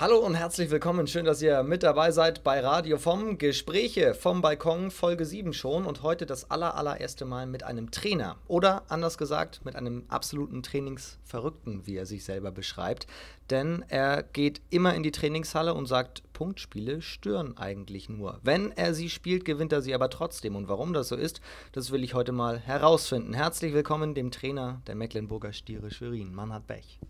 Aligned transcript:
Hallo 0.00 0.18
und 0.18 0.36
herzlich 0.36 0.70
willkommen. 0.70 1.08
Schön, 1.08 1.24
dass 1.24 1.42
ihr 1.42 1.64
mit 1.64 1.82
dabei 1.82 2.12
seid 2.12 2.44
bei 2.44 2.60
Radio 2.60 2.98
vom 2.98 3.36
Gespräche 3.36 4.14
vom 4.14 4.42
Balkon 4.42 4.92
Folge 4.92 5.24
7 5.24 5.52
schon 5.52 5.84
und 5.86 6.04
heute 6.04 6.24
das 6.24 6.52
aller, 6.52 6.76
allererste 6.76 7.24
Mal 7.24 7.46
mit 7.46 7.64
einem 7.64 7.90
Trainer 7.90 8.36
oder 8.46 8.84
anders 8.90 9.18
gesagt 9.18 9.64
mit 9.64 9.74
einem 9.74 10.04
absoluten 10.06 10.62
Trainingsverrückten, 10.62 11.84
wie 11.88 11.96
er 11.96 12.06
sich 12.06 12.22
selber 12.22 12.52
beschreibt. 12.52 13.08
Denn 13.50 13.84
er 13.88 14.22
geht 14.22 14.60
immer 14.70 14.94
in 14.94 15.02
die 15.02 15.10
Trainingshalle 15.10 15.74
und 15.74 15.86
sagt, 15.86 16.22
Punktspiele 16.38 17.02
stören 17.02 17.58
eigentlich 17.58 18.08
nur. 18.08 18.38
Wenn 18.44 18.70
er 18.70 18.94
sie 18.94 19.10
spielt, 19.10 19.44
gewinnt 19.44 19.72
er 19.72 19.82
sie 19.82 19.92
aber 19.92 20.08
trotzdem. 20.08 20.54
Und 20.54 20.68
warum 20.68 20.92
das 20.92 21.08
so 21.08 21.16
ist, 21.16 21.40
das 21.72 21.90
will 21.90 22.04
ich 22.04 22.14
heute 22.14 22.30
mal 22.30 22.60
herausfinden. 22.60 23.34
Herzlich 23.34 23.74
willkommen 23.74 24.14
dem 24.14 24.30
Trainer 24.30 24.80
der 24.86 24.94
Mecklenburger 24.94 25.52
Stiere 25.52 25.90
Schwerin, 25.90 26.32
Manhard 26.32 26.68
Bech. 26.68 27.00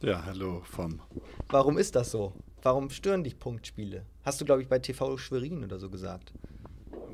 Ja, 0.00 0.24
hallo 0.24 0.62
vom. 0.62 1.00
Warum 1.48 1.76
ist 1.76 1.96
das 1.96 2.12
so? 2.12 2.32
Warum 2.62 2.88
stören 2.90 3.24
dich 3.24 3.40
Punktspiele? 3.40 4.06
Hast 4.22 4.40
du, 4.40 4.44
glaube 4.44 4.62
ich, 4.62 4.68
bei 4.68 4.78
TV 4.78 5.18
Schwerin 5.18 5.64
oder 5.64 5.80
so 5.80 5.90
gesagt. 5.90 6.32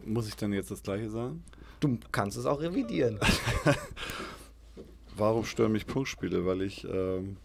Muss 0.04 0.28
ich 0.28 0.36
dann 0.36 0.52
jetzt 0.52 0.70
das 0.70 0.82
gleiche 0.82 1.08
sagen? 1.08 1.44
Du 1.80 1.98
kannst 2.12 2.36
es 2.36 2.44
auch 2.44 2.60
revidieren. 2.60 3.18
Warum 5.16 5.46
stören 5.46 5.72
mich 5.72 5.86
Punktspiele? 5.86 6.44
Weil 6.44 6.60
ich 6.60 6.84
ähm, 6.84 7.38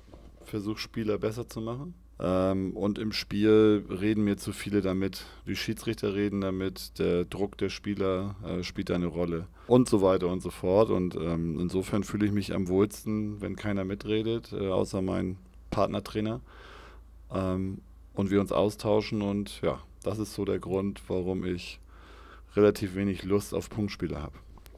versuche, 0.43 0.77
Spieler 0.77 1.17
besser 1.17 1.47
zu 1.47 1.61
machen. 1.61 1.93
Ähm, 2.21 2.75
und 2.75 2.99
im 2.99 3.13
Spiel 3.13 3.85
reden 3.89 4.25
mir 4.25 4.37
zu 4.37 4.51
viele 4.51 4.81
damit. 4.81 5.25
Die 5.47 5.55
Schiedsrichter 5.55 6.13
reden 6.13 6.41
damit, 6.41 6.99
der 6.99 7.23
Druck 7.23 7.57
der 7.57 7.69
Spieler 7.69 8.35
äh, 8.45 8.63
spielt 8.63 8.91
eine 8.91 9.05
Rolle 9.05 9.47
und 9.67 9.87
so 9.87 10.01
weiter 10.01 10.27
und 10.27 10.41
so 10.41 10.49
fort. 10.49 10.89
Und 10.89 11.15
ähm, 11.15 11.57
insofern 11.59 12.03
fühle 12.03 12.25
ich 12.25 12.31
mich 12.31 12.53
am 12.53 12.67
wohlsten, 12.67 13.39
wenn 13.39 13.55
keiner 13.55 13.85
mitredet, 13.85 14.51
äh, 14.51 14.67
außer 14.67 15.01
mein 15.01 15.37
Partnertrainer. 15.69 16.41
Ähm, 17.33 17.79
und 18.13 18.31
wir 18.31 18.41
uns 18.41 18.51
austauschen. 18.51 19.21
Und 19.21 19.61
ja, 19.61 19.81
das 20.03 20.19
ist 20.19 20.33
so 20.33 20.43
der 20.43 20.59
Grund, 20.59 21.01
warum 21.07 21.45
ich 21.45 21.79
relativ 22.55 22.95
wenig 22.95 23.23
Lust 23.23 23.53
auf 23.53 23.69
Punktspiele 23.69 24.21
habe. 24.21 24.37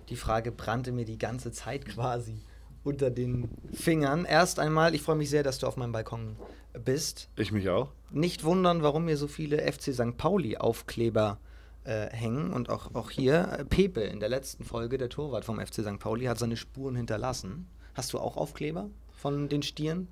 Die 0.09 0.15
Frage 0.15 0.51
brannte 0.51 0.91
mir 0.91 1.05
die 1.05 1.17
ganze 1.17 1.51
Zeit 1.51 1.85
quasi 1.85 2.35
unter 2.83 3.09
den 3.09 3.49
Fingern. 3.73 4.25
Erst 4.25 4.59
einmal, 4.59 4.93
ich 4.93 5.01
freue 5.01 5.15
mich 5.15 5.29
sehr, 5.29 5.43
dass 5.43 5.59
du 5.59 5.67
auf 5.67 5.77
meinem 5.77 5.91
Balkon 5.91 6.35
bist. 6.73 7.29
Ich 7.35 7.51
mich 7.51 7.69
auch. 7.69 7.89
Nicht 8.11 8.43
wundern, 8.43 8.83
warum 8.83 9.05
mir 9.05 9.17
so 9.17 9.27
viele 9.27 9.59
FC 9.71 9.93
St. 9.93 10.17
Pauli-Aufkleber 10.17 11.39
äh, 11.83 12.07
hängen. 12.09 12.53
Und 12.53 12.69
auch, 12.69 12.93
auch 12.93 13.09
hier, 13.09 13.57
äh, 13.59 13.65
Pepe 13.65 14.01
in 14.01 14.19
der 14.19 14.29
letzten 14.29 14.63
Folge, 14.63 14.97
der 14.97 15.09
Torwart 15.09 15.45
vom 15.45 15.59
FC 15.59 15.81
St. 15.81 15.99
Pauli, 15.99 16.25
hat 16.25 16.39
seine 16.39 16.57
Spuren 16.57 16.95
hinterlassen. 16.95 17.67
Hast 17.93 18.13
du 18.13 18.19
auch 18.19 18.37
Aufkleber 18.37 18.89
von 19.13 19.49
den 19.49 19.63
Stieren? 19.63 20.07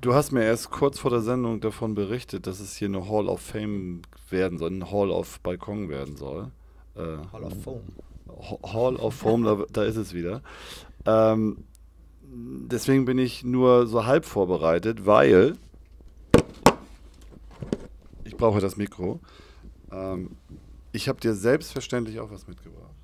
Du 0.00 0.14
hast 0.14 0.32
mir 0.32 0.44
erst 0.44 0.70
kurz 0.70 0.98
vor 0.98 1.10
der 1.10 1.20
Sendung 1.20 1.60
davon 1.60 1.94
berichtet, 1.94 2.46
dass 2.46 2.60
es 2.60 2.76
hier 2.76 2.88
eine 2.88 3.08
Hall 3.08 3.28
of 3.28 3.40
Fame 3.40 4.02
werden 4.30 4.58
soll, 4.58 4.70
ein 4.70 4.90
Hall 4.90 5.10
of 5.10 5.40
Balkon 5.40 5.88
werden 5.88 6.16
soll. 6.16 6.50
Äh, 6.94 7.16
Hall 7.32 7.44
of 7.44 7.62
Foam. 7.62 7.82
Hall 8.62 8.96
of 8.96 9.14
Foam, 9.14 9.44
da, 9.44 9.64
da 9.72 9.84
ist 9.84 9.96
es 9.96 10.14
wieder. 10.14 10.42
Ähm, 11.06 11.64
deswegen 12.22 13.04
bin 13.04 13.18
ich 13.18 13.44
nur 13.44 13.86
so 13.86 14.06
halb 14.06 14.24
vorbereitet, 14.24 15.06
weil 15.06 15.54
brauche 18.38 18.60
das 18.60 18.76
Mikro. 18.76 19.20
Ähm, 19.90 20.36
ich 20.92 21.08
habe 21.08 21.20
dir 21.20 21.34
selbstverständlich 21.34 22.18
auch 22.20 22.30
was 22.30 22.48
mitgebracht. 22.48 22.94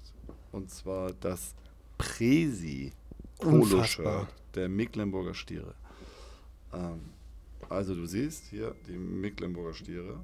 Und 0.53 0.71
zwar 0.71 1.13
das 1.13 1.55
Presi 1.99 2.93
Polo-Shirt 3.41 4.27
der 4.55 4.69
Mecklenburger 4.69 5.35
Stiere. 5.35 5.75
Ähm, 6.73 7.01
also 7.69 7.95
du 7.95 8.07
siehst 8.07 8.47
hier 8.47 8.75
die 8.89 8.97
Mecklenburger 8.97 9.75
Stiere. 9.75 10.21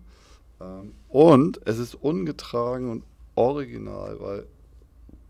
Ähm, 0.60 0.94
und 1.08 1.60
es 1.66 1.78
ist 1.78 1.94
ungetragen 1.94 2.90
und 2.90 3.04
original, 3.34 4.20
weil 4.20 4.46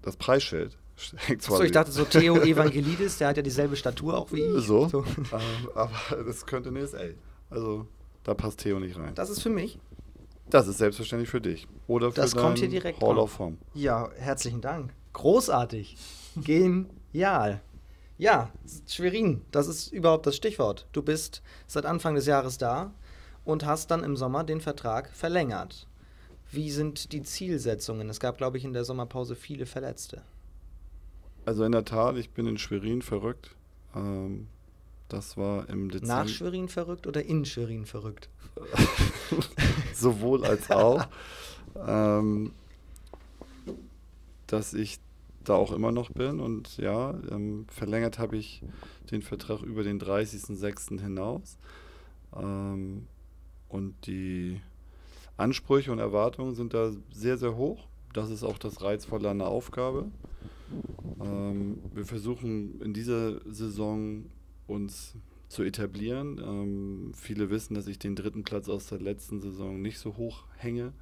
das 0.03 0.17
Preisschild 0.17 0.77
Achso, 1.31 1.62
ich 1.62 1.72
dachte 1.72 1.91
so 1.91 2.05
Theo 2.05 2.37
Evangelidis, 2.43 3.19
der 3.19 3.28
hat 3.28 3.37
ja 3.38 3.43
dieselbe 3.43 3.75
Statur 3.76 4.19
auch 4.19 4.32
wie 4.32 4.41
ich. 4.41 4.65
So, 4.65 4.88
so. 4.88 5.05
Ähm, 5.32 5.71
aber 5.75 6.25
das 6.26 6.44
könnte 6.44 6.69
eine 6.69 6.87
SL. 6.87 7.15
Also 7.49 7.87
da 8.31 8.35
passt 8.35 8.61
Theo 8.61 8.79
nicht 8.79 8.97
rein. 8.97 9.13
Das 9.17 9.29
ist 9.29 9.43
für 9.43 9.51
mich. 9.51 9.81
Das 10.51 10.69
ist 10.69 10.79
selbstverständlich 10.79 11.29
für 11.29 11.41
dich. 11.41 11.67
Oder 11.89 12.13
für 12.13 12.21
das 12.21 12.37
kommt 12.37 12.61
hier 12.61 12.69
direkt 12.69 13.03
Hall 13.03 13.19
of 13.19 13.33
Fame. 13.33 13.59
Ja, 13.75 14.09
herzlichen 14.17 14.61
Dank. 14.61 14.95
Großartig. 15.15 15.97
Genial. 16.37 17.61
Ja, 18.19 18.53
Schwerin, 18.87 19.43
das 19.51 19.67
ist 19.67 19.93
überhaupt 19.93 20.27
das 20.27 20.37
Stichwort. 20.37 20.87
Du 20.93 21.03
bist 21.03 21.43
seit 21.67 21.85
Anfang 21.87 22.15
des 22.15 22.27
Jahres 22.27 22.57
da 22.57 22.95
und 23.45 23.67
hast 23.67 23.91
dann 23.91 24.05
im 24.05 24.17
Sommer 24.17 24.45
den 24.45 24.61
Vertrag 24.61 25.11
verlängert. 25.11 25.89
Wie 26.53 26.71
sind 26.71 27.12
die 27.12 27.23
Zielsetzungen? 27.23 28.09
Es 28.11 28.21
gab, 28.21 28.39
glaube 28.39 28.59
ich, 28.59 28.65
in 28.65 28.75
der 28.75 28.85
Sommerpause 28.85 29.35
viele 29.35 29.67
Verletzte. 29.67 30.23
Also 31.47 31.65
in 31.65 31.73
der 31.73 31.85
Tat, 31.85 32.17
ich 32.17 32.31
bin 32.31 32.47
in 32.47 32.59
Schwerin 32.59 33.03
verrückt. 33.03 33.57
Ähm, 33.97 34.47
das 35.12 35.37
war 35.37 35.69
im 35.69 35.91
Dezember. 35.91 36.15
Nach 36.15 36.28
Schwerin 36.28 36.69
verrückt 36.69 37.06
oder 37.06 37.25
in 37.25 37.44
Schwerin 37.44 37.87
verrückt? 37.87 38.28
Sowohl 39.94 40.44
als 40.44 40.71
auch. 40.71 41.06
ähm, 41.87 42.53
dass 44.47 44.75
ich 44.75 44.99
da 45.44 45.54
auch 45.54 45.72
immer 45.72 45.93
noch 45.93 46.10
bin 46.10 46.41
und 46.41 46.76
ja, 46.76 47.15
ähm, 47.31 47.66
verlängert 47.69 48.19
habe 48.19 48.37
ich 48.37 48.62
den 49.10 49.22
Vertrag 49.22 49.62
über 49.62 49.82
den 49.82 50.00
30.06. 50.00 51.00
hinaus. 51.00 51.56
Ähm, 52.37 53.06
und 53.69 53.94
die 54.06 54.60
Ansprüche 55.37 55.93
und 55.93 55.99
Erwartungen 55.99 56.54
sind 56.54 56.75
da 56.75 56.93
sehr, 57.12 57.38
sehr 57.38 57.56
hoch. 57.56 57.87
Das 58.12 58.31
ist 58.31 58.43
auch 58.43 58.59
das 58.59 58.82
Reizvolle 58.82 59.31
an 59.31 59.38
der 59.38 59.49
Aufgabe. 59.49 60.06
Ähm, 61.20 61.78
wir 61.94 62.04
versuchen 62.04 62.81
in 62.81 62.93
dieser 62.93 63.41
Saison 63.50 64.25
uns 64.70 65.14
zu 65.48 65.62
etablieren. 65.62 66.41
Ähm, 66.42 67.12
viele 67.14 67.50
wissen, 67.50 67.75
dass 67.75 67.88
ich 67.88 67.98
den 67.98 68.14
dritten 68.14 68.44
Platz 68.44 68.69
aus 68.69 68.86
der 68.86 69.00
letzten 69.00 69.41
Saison 69.41 69.82
nicht 69.82 69.98
so 69.98 70.16
hoch 70.16 70.44
hänge 70.56 70.92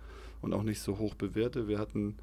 und 0.41 0.55
auch 0.55 0.63
nicht 0.63 0.81
so 0.81 0.99
hoch 0.99 1.15
bewerte. 1.15 1.69
Wir 1.69 1.79
hatten 1.79 2.17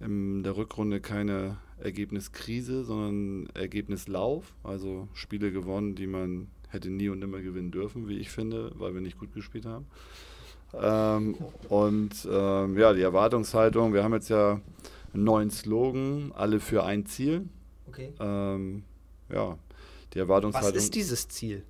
in 0.00 0.44
der 0.44 0.56
Rückrunde 0.56 1.00
keine 1.00 1.56
Ergebniskrise, 1.80 2.84
sondern 2.84 3.48
Ergebnislauf. 3.54 4.54
Also 4.62 5.08
Spiele 5.14 5.50
gewonnen, 5.50 5.96
die 5.96 6.06
man 6.06 6.48
hätte 6.68 6.90
nie 6.90 7.08
und 7.08 7.18
nimmer 7.18 7.40
gewinnen 7.40 7.72
dürfen, 7.72 8.08
wie 8.08 8.18
ich 8.18 8.30
finde, 8.30 8.72
weil 8.76 8.94
wir 8.94 9.00
nicht 9.00 9.18
gut 9.18 9.34
gespielt 9.34 9.66
haben. 9.66 9.86
Ähm, 10.74 11.34
und 11.68 12.28
ähm, 12.30 12.78
ja, 12.78 12.92
die 12.92 13.02
Erwartungshaltung, 13.02 13.94
wir 13.94 14.04
haben 14.04 14.12
jetzt 14.12 14.28
ja 14.28 14.60
einen 15.14 15.24
neuen 15.24 15.50
Slogan, 15.50 16.32
alle 16.36 16.60
für 16.60 16.84
ein 16.84 17.06
Ziel. 17.06 17.48
Okay. 17.88 18.12
Ähm, 18.20 18.84
ja, 19.32 19.58
die 20.14 20.18
Erwartungshaltung. 20.18 20.74
Was 20.74 20.84
ist 20.84 20.94
dieses 20.94 21.28
Ziel? 21.28 21.64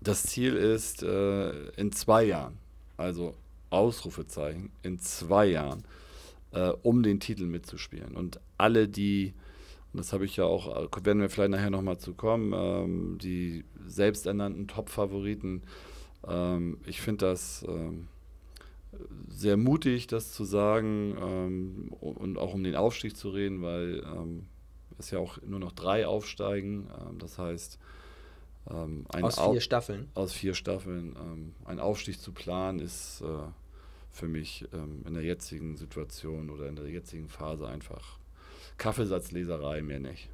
Das 0.00 0.22
Ziel 0.22 0.54
ist 0.54 1.02
äh, 1.02 1.68
in 1.70 1.92
zwei 1.92 2.24
Jahren, 2.24 2.58
also 2.96 3.34
Ausrufezeichen, 3.70 4.70
in 4.82 4.98
zwei 4.98 5.46
Jahren, 5.46 5.84
äh, 6.52 6.70
um 6.82 7.02
den 7.02 7.20
Titel 7.20 7.44
mitzuspielen. 7.46 8.16
Und 8.16 8.40
alle, 8.56 8.88
die, 8.88 9.34
und 9.92 9.98
das 9.98 10.12
habe 10.12 10.24
ich 10.24 10.36
ja 10.36 10.44
auch, 10.44 10.68
äh, 10.84 11.04
werden 11.04 11.20
wir 11.20 11.30
vielleicht 11.30 11.50
nachher 11.50 11.70
nochmal 11.70 11.98
zu 11.98 12.14
kommen, 12.14 12.52
ähm, 12.54 13.18
die 13.18 13.64
selbsternannten 13.86 14.68
Top-Favoriten, 14.68 15.62
ähm, 16.26 16.78
ich 16.86 17.00
finde 17.00 17.26
das 17.26 17.64
ähm, 17.68 18.08
sehr 19.28 19.56
mutig, 19.56 20.06
das 20.06 20.32
zu 20.32 20.44
sagen 20.44 21.16
ähm, 21.20 21.92
und 22.00 22.38
auch 22.38 22.54
um 22.54 22.64
den 22.64 22.74
Aufstieg 22.74 23.16
zu 23.16 23.30
reden, 23.30 23.62
weil 23.62 24.02
ähm, 24.04 24.46
es 24.98 25.10
ja 25.10 25.18
auch 25.18 25.38
nur 25.42 25.58
noch 25.58 25.72
drei 25.72 26.06
aufsteigen. 26.06 26.88
Ähm, 27.00 27.18
das 27.18 27.38
heißt, 27.38 27.78
ähm, 28.70 29.06
aus 29.10 29.38
vier 29.38 29.60
Staffeln. 29.60 30.08
Aus 30.14 30.32
vier 30.32 30.54
Staffeln. 30.54 31.16
Ähm, 31.16 31.54
ein 31.64 31.80
Aufstieg 31.80 32.20
zu 32.20 32.32
planen 32.32 32.80
ist 32.80 33.22
äh, 33.22 33.26
für 34.10 34.26
mich 34.26 34.66
in 34.72 35.14
der 35.14 35.22
jetzigen 35.22 35.76
Situation 35.76 36.50
oder 36.50 36.66
in 36.66 36.74
der 36.74 36.88
jetzigen 36.88 37.28
Phase 37.28 37.68
einfach 37.68 38.18
Kaffeesatzleserei, 38.76 39.82
mehr 39.82 40.00
nicht. 40.00 40.28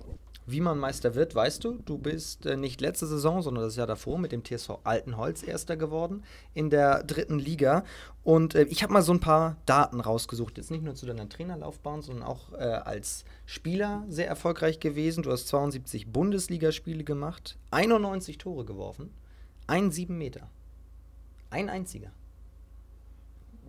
Wie 0.46 0.60
man 0.60 0.78
Meister 0.78 1.14
wird, 1.14 1.34
weißt 1.34 1.64
du, 1.64 1.78
du 1.86 1.96
bist 1.96 2.44
äh, 2.44 2.56
nicht 2.56 2.82
letzte 2.82 3.06
Saison, 3.06 3.40
sondern 3.40 3.64
das 3.64 3.76
Jahr 3.76 3.86
davor 3.86 4.18
mit 4.18 4.30
dem 4.30 4.44
TSV 4.44 4.78
Altenholz 4.84 5.42
Erster 5.42 5.76
geworden 5.76 6.22
in 6.52 6.68
der 6.68 7.02
dritten 7.02 7.38
Liga. 7.38 7.84
Und 8.24 8.54
äh, 8.54 8.64
ich 8.64 8.82
habe 8.82 8.92
mal 8.92 9.00
so 9.00 9.12
ein 9.12 9.20
paar 9.20 9.56
Daten 9.64 10.00
rausgesucht. 10.00 10.58
Jetzt 10.58 10.70
nicht 10.70 10.84
nur 10.84 10.94
zu 10.94 11.06
deiner 11.06 11.28
Trainerlaufbahn, 11.28 12.02
sondern 12.02 12.24
auch 12.24 12.52
äh, 12.52 12.56
als 12.56 13.24
Spieler 13.46 14.04
sehr 14.08 14.28
erfolgreich 14.28 14.80
gewesen. 14.80 15.22
Du 15.22 15.32
hast 15.32 15.48
72 15.48 16.08
Bundesligaspiele 16.12 17.04
gemacht, 17.04 17.56
91 17.70 18.36
Tore 18.36 18.66
geworfen, 18.66 19.10
ein 19.66 19.90
7 19.90 20.16
Meter. 20.16 20.50
Ein 21.48 21.70
einziger. 21.70 22.10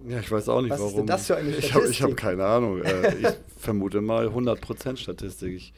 Ja, 0.05 0.19
ich 0.19 0.29
weiß 0.29 0.49
auch 0.49 0.61
nicht, 0.61 0.71
Was 0.71 0.79
warum. 0.79 0.87
Was 0.87 0.91
ist 0.91 0.97
denn 0.97 1.07
das 1.07 1.27
für 1.27 1.35
eine 1.37 1.51
Statistik? 1.53 1.89
Ich 1.89 2.01
habe 2.01 2.11
hab 2.11 2.17
keine 2.17 2.45
Ahnung. 2.45 2.81
Äh, 2.81 3.15
ich 3.15 3.27
vermute 3.57 4.01
mal 4.01 4.27
100% 4.27 4.97
Statistik. 4.97 5.55
Ich 5.55 5.73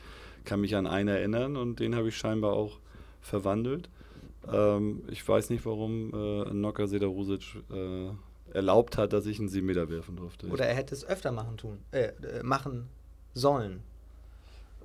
kann 0.48 0.62
mich 0.62 0.76
an 0.76 0.88
einen 0.88 1.10
erinnern 1.10 1.58
und 1.58 1.80
den 1.80 1.96
habe 1.96 2.08
ich 2.08 2.18
scheinbar 2.18 2.54
auch 2.54 2.80
verwandelt. 3.22 3.90
Ähm, 4.52 5.04
ich 5.12 5.28
weiß 5.28 5.50
nicht, 5.52 5.66
warum 5.66 6.14
äh, 6.14 6.54
Nocker 6.54 6.88
Sedarusic 6.88 7.58
äh, 7.70 8.10
erlaubt 8.54 8.98
hat, 8.98 9.14
dass 9.14 9.26
ich 9.26 9.40
einen 9.40 9.50
7 9.50 9.66
Meter 9.66 9.90
werfen 9.90 10.16
durfte. 10.16 10.48
Oder 10.48 10.66
er 10.66 10.76
hätte 10.76 10.96
es 10.96 11.06
öfter 11.06 11.32
machen 11.32 11.58
tun, 11.58 11.80
äh, 11.92 12.06
äh, 12.06 12.44
machen 12.44 12.88
sollen. 13.34 13.84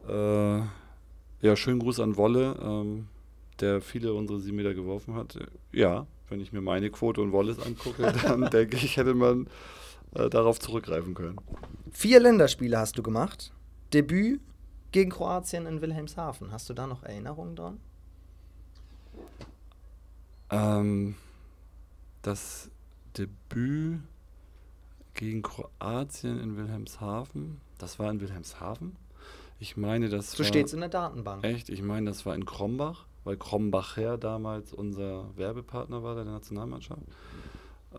Äh, 0.08 0.58
ja, 1.40 1.56
schönen 1.56 1.78
Gruß 1.78 2.00
an 2.00 2.16
Wolle, 2.16 2.56
ähm, 2.60 3.06
der 3.60 3.80
viele 3.80 4.12
unsere 4.14 4.40
7 4.40 4.54
Meter 4.56 4.74
geworfen 4.74 5.14
hat. 5.14 5.38
Ja, 5.72 6.06
wenn 6.28 6.40
ich 6.40 6.52
mir 6.52 6.60
meine 6.60 6.90
Quote 6.90 7.20
und 7.20 7.30
Wolles 7.30 7.60
angucke, 7.60 8.12
dann 8.22 8.50
denke 8.50 8.76
ich, 8.76 8.96
hätte 8.96 9.14
man 9.14 9.46
äh, 10.14 10.28
darauf 10.28 10.58
zurückgreifen 10.58 11.14
können. 11.14 11.36
Vier 11.92 12.18
Länderspiele 12.18 12.78
hast 12.78 12.98
du 12.98 13.02
gemacht. 13.02 13.52
Debüt 13.92 14.40
gegen 14.92 15.10
Kroatien 15.10 15.66
in 15.66 15.80
Wilhelmshaven. 15.80 16.52
Hast 16.52 16.68
du 16.70 16.74
da 16.74 16.86
noch 16.86 17.02
Erinnerungen 17.02 17.56
dran? 17.56 17.80
Ähm, 20.50 21.16
das 22.22 22.70
Debüt 23.16 24.00
gegen 25.14 25.42
Kroatien 25.42 26.40
in 26.40 26.56
Wilhelmshaven, 26.56 27.60
das 27.78 27.98
war 27.98 28.10
in 28.10 28.20
Wilhelmshaven. 28.20 28.96
Ich 29.58 29.76
meine, 29.76 30.08
das 30.08 30.32
So 30.32 30.40
war. 30.40 30.46
steht 30.46 30.66
es 30.66 30.72
in 30.72 30.80
der 30.80 30.88
Datenbank. 30.88 31.44
Echt? 31.44 31.68
Ich 31.68 31.82
meine, 31.82 32.10
das 32.10 32.26
war 32.26 32.34
in 32.34 32.44
Krombach, 32.44 33.06
weil 33.24 33.36
Krombacher 33.36 34.18
damals 34.18 34.72
unser 34.72 35.36
Werbepartner 35.36 36.02
war 36.02 36.14
der 36.16 36.24
Nationalmannschaft. 36.24 37.02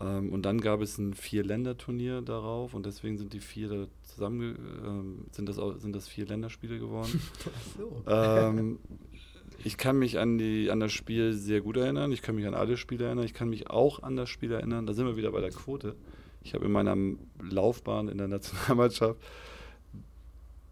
Ähm, 0.00 0.32
und 0.32 0.42
dann 0.42 0.60
gab 0.60 0.80
es 0.80 0.98
ein 0.98 1.14
Vier-Länder-Turnier 1.14 2.20
darauf 2.22 2.74
und 2.74 2.84
deswegen 2.86 3.16
sind 3.18 3.32
die 3.32 3.40
vier 3.40 3.68
da 3.68 3.86
zusammen, 4.02 4.58
ähm, 4.84 5.24
sind, 5.30 5.48
das, 5.48 5.58
auch- 5.58 5.76
sind 5.78 5.94
das 5.94 6.08
vier 6.08 6.26
Länderspiele 6.26 6.78
geworden. 6.78 7.20
So. 7.78 8.02
ähm, 8.06 8.78
ich 9.64 9.76
kann 9.76 9.98
mich 9.98 10.18
an, 10.18 10.38
die, 10.38 10.70
an 10.70 10.80
das 10.80 10.92
Spiel 10.92 11.32
sehr 11.32 11.60
gut 11.60 11.76
erinnern. 11.76 12.10
Ich 12.12 12.22
kann 12.22 12.34
mich 12.34 12.46
an 12.46 12.54
alle 12.54 12.76
Spiele 12.76 13.04
erinnern. 13.06 13.24
Ich 13.24 13.34
kann 13.34 13.48
mich 13.48 13.70
auch 13.70 14.02
an 14.02 14.16
das 14.16 14.28
Spiel 14.28 14.52
erinnern. 14.52 14.86
Da 14.86 14.92
sind 14.94 15.06
wir 15.06 15.16
wieder 15.16 15.30
bei 15.32 15.40
der 15.40 15.50
Quote. 15.50 15.94
Ich 16.42 16.54
habe 16.54 16.64
in 16.66 16.72
meiner 16.72 16.96
Laufbahn 17.40 18.08
in 18.08 18.18
der 18.18 18.28
Nationalmannschaft 18.28 19.18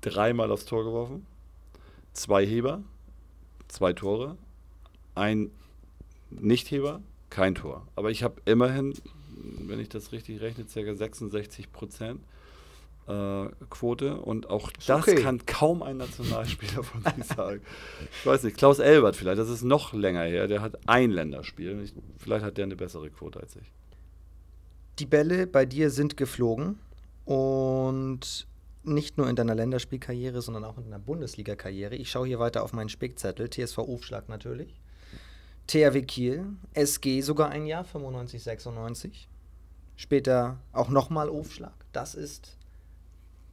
dreimal 0.00 0.50
aufs 0.50 0.64
Tor 0.66 0.84
geworfen. 0.84 1.26
Zwei 2.12 2.44
Heber, 2.46 2.82
zwei 3.68 3.92
Tore. 3.92 4.36
Ein 5.14 5.50
Nichtheber, 6.30 7.00
kein 7.32 7.54
Tor. 7.54 7.86
Aber 7.96 8.10
ich 8.10 8.22
habe 8.22 8.40
immerhin, 8.44 8.94
wenn 9.36 9.80
ich 9.80 9.88
das 9.88 10.12
richtig 10.12 10.40
rechne, 10.40 10.64
ca. 10.64 10.94
66 10.94 11.72
Prozent 11.72 12.20
äh, 13.08 13.46
Quote. 13.70 14.16
Und 14.16 14.50
auch 14.50 14.70
das 14.86 15.08
okay. 15.08 15.22
kann 15.22 15.44
kaum 15.46 15.82
ein 15.82 15.96
Nationalspieler 15.96 16.82
von 16.82 17.02
sich 17.02 17.24
sagen. 17.24 17.62
Ich 18.20 18.26
weiß 18.26 18.44
nicht, 18.44 18.56
Klaus 18.56 18.78
Elbert 18.78 19.16
vielleicht, 19.16 19.38
das 19.38 19.48
ist 19.48 19.62
noch 19.62 19.92
länger 19.92 20.22
her. 20.22 20.46
Der 20.46 20.60
hat 20.60 20.78
ein 20.86 21.10
Länderspiel. 21.10 21.82
Ich, 21.82 21.94
vielleicht 22.18 22.44
hat 22.44 22.58
der 22.58 22.64
eine 22.64 22.76
bessere 22.76 23.10
Quote 23.10 23.40
als 23.40 23.56
ich. 23.56 23.72
Die 24.98 25.06
Bälle 25.06 25.46
bei 25.46 25.64
dir 25.64 25.90
sind 25.90 26.16
geflogen 26.16 26.78
und 27.24 28.46
nicht 28.84 29.16
nur 29.16 29.28
in 29.28 29.36
deiner 29.36 29.54
Länderspielkarriere, 29.54 30.42
sondern 30.42 30.64
auch 30.64 30.76
in 30.76 30.84
deiner 30.84 30.98
Bundesliga-Karriere. 30.98 31.94
Ich 31.94 32.10
schaue 32.10 32.26
hier 32.26 32.38
weiter 32.38 32.62
auf 32.62 32.72
meinen 32.72 32.88
Spickzettel. 32.88 33.48
TSV 33.48 33.78
Aufschlag 33.78 34.28
natürlich. 34.28 34.74
THW 35.66 36.02
Kiel, 36.02 36.46
SG 36.74 37.20
sogar 37.20 37.50
ein 37.50 37.66
Jahr, 37.66 37.84
95, 37.84 38.42
96. 38.42 39.28
Später 39.96 40.58
auch 40.72 40.88
nochmal 40.88 41.28
Aufschlag. 41.28 41.74
Das 41.92 42.14
ist 42.14 42.56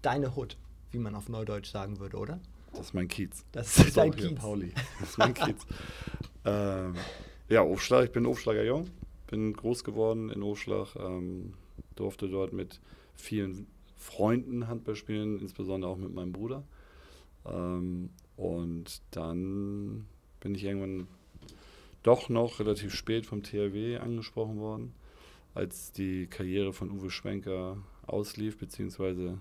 deine 0.02 0.36
Hut, 0.36 0.58
wie 0.92 1.00
man 1.00 1.16
auf 1.16 1.30
Neudeutsch 1.30 1.70
sagen 1.70 2.00
würde, 2.00 2.18
oder? 2.18 2.40
Das 2.72 2.88
ist 2.88 2.94
mein 2.94 3.08
Kiez. 3.08 3.46
Das 3.52 3.78
ist 3.78 3.98
dein 3.98 4.14
hier, 4.14 4.30
Kiez. 4.30 4.40
Pauli. 4.40 4.74
Das 5.00 5.10
ist 5.10 5.18
mein 5.18 5.34
Kiez. 5.34 5.66
ähm, 6.46 6.96
ja, 7.50 7.62
Aufschlag, 7.62 8.06
ich 8.06 8.12
bin 8.12 8.26
Aufschlager 8.26 8.64
Jung. 8.64 8.90
Bin 9.28 9.54
groß 9.54 9.84
geworden 9.84 10.30
in 10.30 10.44
Aufschlag. 10.44 10.96
Ähm, 10.96 11.54
durfte 11.96 12.30
dort 12.30 12.54
mit 12.54 12.80
vielen 13.16 13.68
Freunden 13.98 14.68
Handball 14.68 14.96
spielen, 14.96 15.40
insbesondere 15.40 15.92
auch 15.92 15.98
mit 15.98 16.14
meinem 16.14 16.32
Bruder. 16.32 16.64
Ähm, 17.46 18.10
und 18.38 19.02
dann 19.12 20.08
bin 20.40 20.56
ich 20.56 20.64
irgendwann 20.64 21.08
doch 22.04 22.30
noch 22.30 22.60
relativ 22.60 22.94
spät 22.94 23.26
vom 23.26 23.44
THW 23.44 23.98
angesprochen 23.98 24.60
worden, 24.60 24.94
als 25.54 25.92
die 25.92 26.28
Karriere 26.28 26.74
von 26.74 26.92
Uwe 26.92 27.10
Schwenker 27.10 27.78
auslief 28.06 28.58
bzw. 28.58 29.36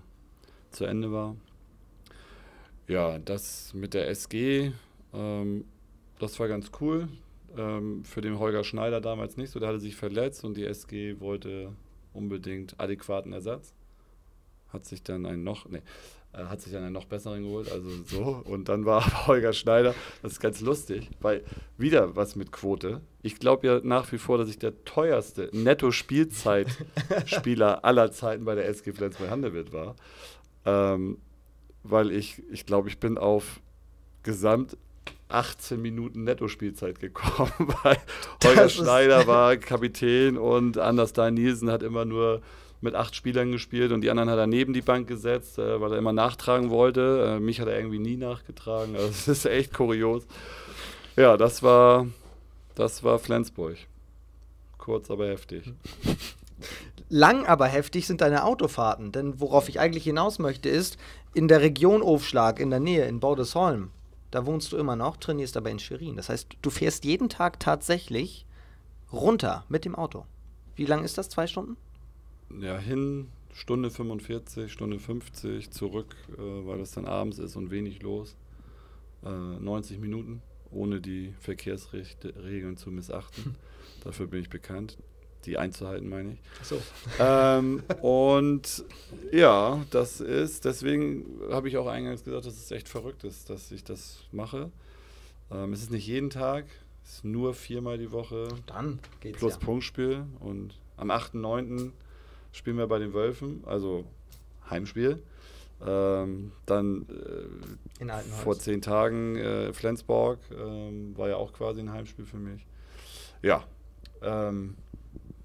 zu 0.71 0.85
Ende 0.85 1.11
war. 1.11 1.35
Ja, 2.87 3.19
das 3.19 3.73
mit 3.73 3.93
der 3.93 4.09
SG, 4.09 4.71
ähm, 5.13 5.65
das 6.17 6.39
war 6.39 6.47
ganz 6.47 6.71
cool. 6.81 7.07
Ähm, 7.57 8.03
für 8.03 8.21
den 8.21 8.39
Holger 8.39 8.63
Schneider 8.63 9.01
damals 9.01 9.37
nicht 9.37 9.51
so, 9.51 9.59
der 9.59 9.69
hatte 9.69 9.79
sich 9.79 9.95
verletzt 9.95 10.43
und 10.43 10.57
die 10.57 10.65
SG 10.65 11.19
wollte 11.19 11.71
unbedingt 12.13 12.79
adäquaten 12.79 13.33
Ersatz. 13.33 13.73
Hat 14.69 14.85
sich 14.85 15.01
dann 15.03 15.25
einen 15.25 15.43
noch, 15.43 15.67
nee, 15.67 15.81
hat 16.33 16.61
sich 16.61 16.71
dann 16.71 16.83
einen 16.83 16.93
noch 16.93 17.05
besseren 17.05 17.41
geholt, 17.43 17.71
also 17.71 17.89
so. 18.05 18.43
Und 18.45 18.69
dann 18.69 18.85
war 18.85 19.03
Holger 19.27 19.53
Schneider, 19.53 19.95
das 20.21 20.33
ist 20.33 20.39
ganz 20.39 20.61
lustig, 20.61 21.09
weil 21.21 21.43
wieder 21.77 22.15
was 22.15 22.35
mit 22.35 22.51
Quote. 22.51 23.01
Ich 23.21 23.39
glaube 23.39 23.67
ja 23.67 23.79
nach 23.83 24.11
wie 24.11 24.17
vor, 24.17 24.37
dass 24.37 24.49
ich 24.49 24.57
der 24.59 24.83
teuerste 24.85 25.49
Netto-Spielzeit-Spieler 25.51 27.83
aller 27.85 28.11
Zeiten 28.11 28.45
bei 28.45 28.55
der 28.55 28.67
SG 28.67 28.93
Flensburg-Handewitt 28.93 29.73
war. 29.73 29.95
Ähm, 30.65 31.17
weil 31.83 32.11
ich, 32.11 32.41
ich 32.51 32.65
glaube, 32.65 32.89
ich 32.89 32.99
bin 32.99 33.17
auf 33.17 33.61
gesamt 34.23 34.75
18 35.29 35.81
Minuten 35.81 36.23
Netto-Spielzeit 36.23 36.99
gekommen, 36.99 37.51
weil 37.83 37.97
Holger 38.43 38.63
Das 38.63 38.73
Schneider 38.73 39.27
war 39.27 39.55
Kapitän 39.57 40.37
und 40.37 40.77
Anders 40.77 41.13
Dahl 41.13 41.31
Nielsen 41.31 41.71
hat 41.71 41.83
immer 41.83 42.05
nur 42.05 42.41
mit 42.81 42.95
acht 42.95 43.15
Spielern 43.15 43.51
gespielt 43.51 43.91
und 43.91 44.01
die 44.01 44.09
anderen 44.09 44.29
hat 44.29 44.37
er 44.37 44.47
neben 44.47 44.73
die 44.73 44.81
Bank 44.81 45.07
gesetzt, 45.07 45.59
äh, 45.59 45.81
weil 45.81 45.91
er 45.91 45.97
immer 45.97 46.13
nachtragen 46.13 46.69
wollte. 46.69 47.35
Äh, 47.37 47.39
mich 47.39 47.59
hat 47.59 47.67
er 47.67 47.77
irgendwie 47.77 47.99
nie 47.99 48.17
nachgetragen. 48.17 48.95
Also 48.95 49.07
das 49.07 49.27
ist 49.27 49.45
echt 49.45 49.73
kurios. 49.73 50.25
Ja, 51.15 51.35
das 51.37 51.61
war, 51.61 52.07
das 52.75 53.03
war 53.03 53.19
Flensburg. 53.19 53.77
Kurz, 54.77 55.11
aber 55.11 55.27
heftig. 55.27 55.73
Lang 57.09 57.45
aber 57.45 57.67
heftig 57.67 58.07
sind 58.07 58.21
deine 58.21 58.43
Autofahrten, 58.43 59.11
denn 59.11 59.39
worauf 59.39 59.67
ich 59.67 59.79
eigentlich 59.79 60.03
hinaus 60.03 60.39
möchte 60.39 60.69
ist, 60.69 60.97
in 61.33 61.47
der 61.47 61.61
Region 61.61 62.01
Aufschlag, 62.01 62.59
in 62.59 62.69
der 62.69 62.79
Nähe, 62.79 63.05
in 63.05 63.19
Bordesholm, 63.19 63.91
da 64.31 64.45
wohnst 64.45 64.71
du 64.71 64.77
immer 64.77 64.95
noch, 64.95 65.17
trainierst 65.17 65.57
aber 65.57 65.71
in 65.71 65.79
Schwerin. 65.79 66.15
Das 66.15 66.29
heißt, 66.29 66.49
du 66.61 66.69
fährst 66.69 67.03
jeden 67.05 67.29
Tag 67.29 67.59
tatsächlich 67.59 68.45
runter 69.11 69.65
mit 69.69 69.85
dem 69.85 69.95
Auto. 69.95 70.25
Wie 70.75 70.85
lang 70.85 71.03
ist 71.03 71.17
das? 71.17 71.29
Zwei 71.29 71.47
Stunden? 71.47 71.77
Ja, 72.59 72.77
hin 72.77 73.27
Stunde 73.53 73.89
45, 73.89 74.71
Stunde 74.71 74.99
50, 74.99 75.71
zurück, 75.71 76.15
äh, 76.37 76.37
weil 76.37 76.79
es 76.79 76.91
dann 76.91 77.05
abends 77.05 77.39
ist 77.39 77.55
und 77.55 77.71
wenig 77.71 78.01
los. 78.01 78.35
Äh, 79.23 79.29
90 79.29 79.99
Minuten, 79.99 80.41
ohne 80.71 81.01
die 81.01 81.33
Verkehrsregeln 81.39 82.77
zu 82.77 82.91
missachten. 82.91 83.55
Dafür 84.03 84.27
bin 84.27 84.41
ich 84.41 84.49
bekannt. 84.49 84.97
Die 85.45 85.57
einzuhalten, 85.57 86.09
meine 86.09 86.33
ich. 86.33 86.39
So. 86.63 86.81
ähm, 87.17 87.81
und 88.01 88.83
ja, 89.31 89.85
das 89.89 90.19
ist, 90.19 90.65
deswegen 90.65 91.25
habe 91.49 91.69
ich 91.69 91.77
auch 91.77 91.87
eingangs 91.87 92.25
gesagt, 92.25 92.45
dass 92.45 92.57
es 92.57 92.71
echt 92.71 92.89
verrückt 92.89 93.23
ist, 93.23 93.49
dass 93.49 93.71
ich 93.71 93.83
das 93.83 94.25
mache. 94.33 94.69
Ähm, 95.49 95.71
es 95.71 95.81
ist 95.81 95.91
nicht 95.91 96.07
jeden 96.07 96.29
Tag, 96.29 96.65
es 97.05 97.15
ist 97.15 97.25
nur 97.25 97.53
viermal 97.53 97.97
die 97.97 98.11
Woche 98.11 98.49
Dann 98.67 98.99
geht's 99.21 99.39
plus 99.39 99.53
ja. 99.53 99.59
Punktspiel. 99.59 100.25
Und 100.39 100.77
am 100.97 101.09
8.9. 101.09 101.91
spielen 102.51 102.77
wir 102.77 102.87
bei 102.87 102.99
den 102.99 103.13
Wölfen, 103.13 103.63
also 103.65 104.05
Heimspiel. 104.69 105.21
Ähm, 105.85 106.51
dann 106.65 107.05
äh, 107.99 108.19
vor 108.43 108.57
zehn 108.59 108.81
Tagen 108.81 109.37
äh, 109.37 109.71
Flensburg, 109.71 110.39
ähm, 110.51 111.17
war 111.17 111.29
ja 111.29 111.37
auch 111.37 111.53
quasi 111.53 111.79
ein 111.79 111.91
Heimspiel 111.91 112.25
für 112.25 112.37
mich. 112.37 112.65
Ja, 113.41 113.63
ähm, 114.21 114.75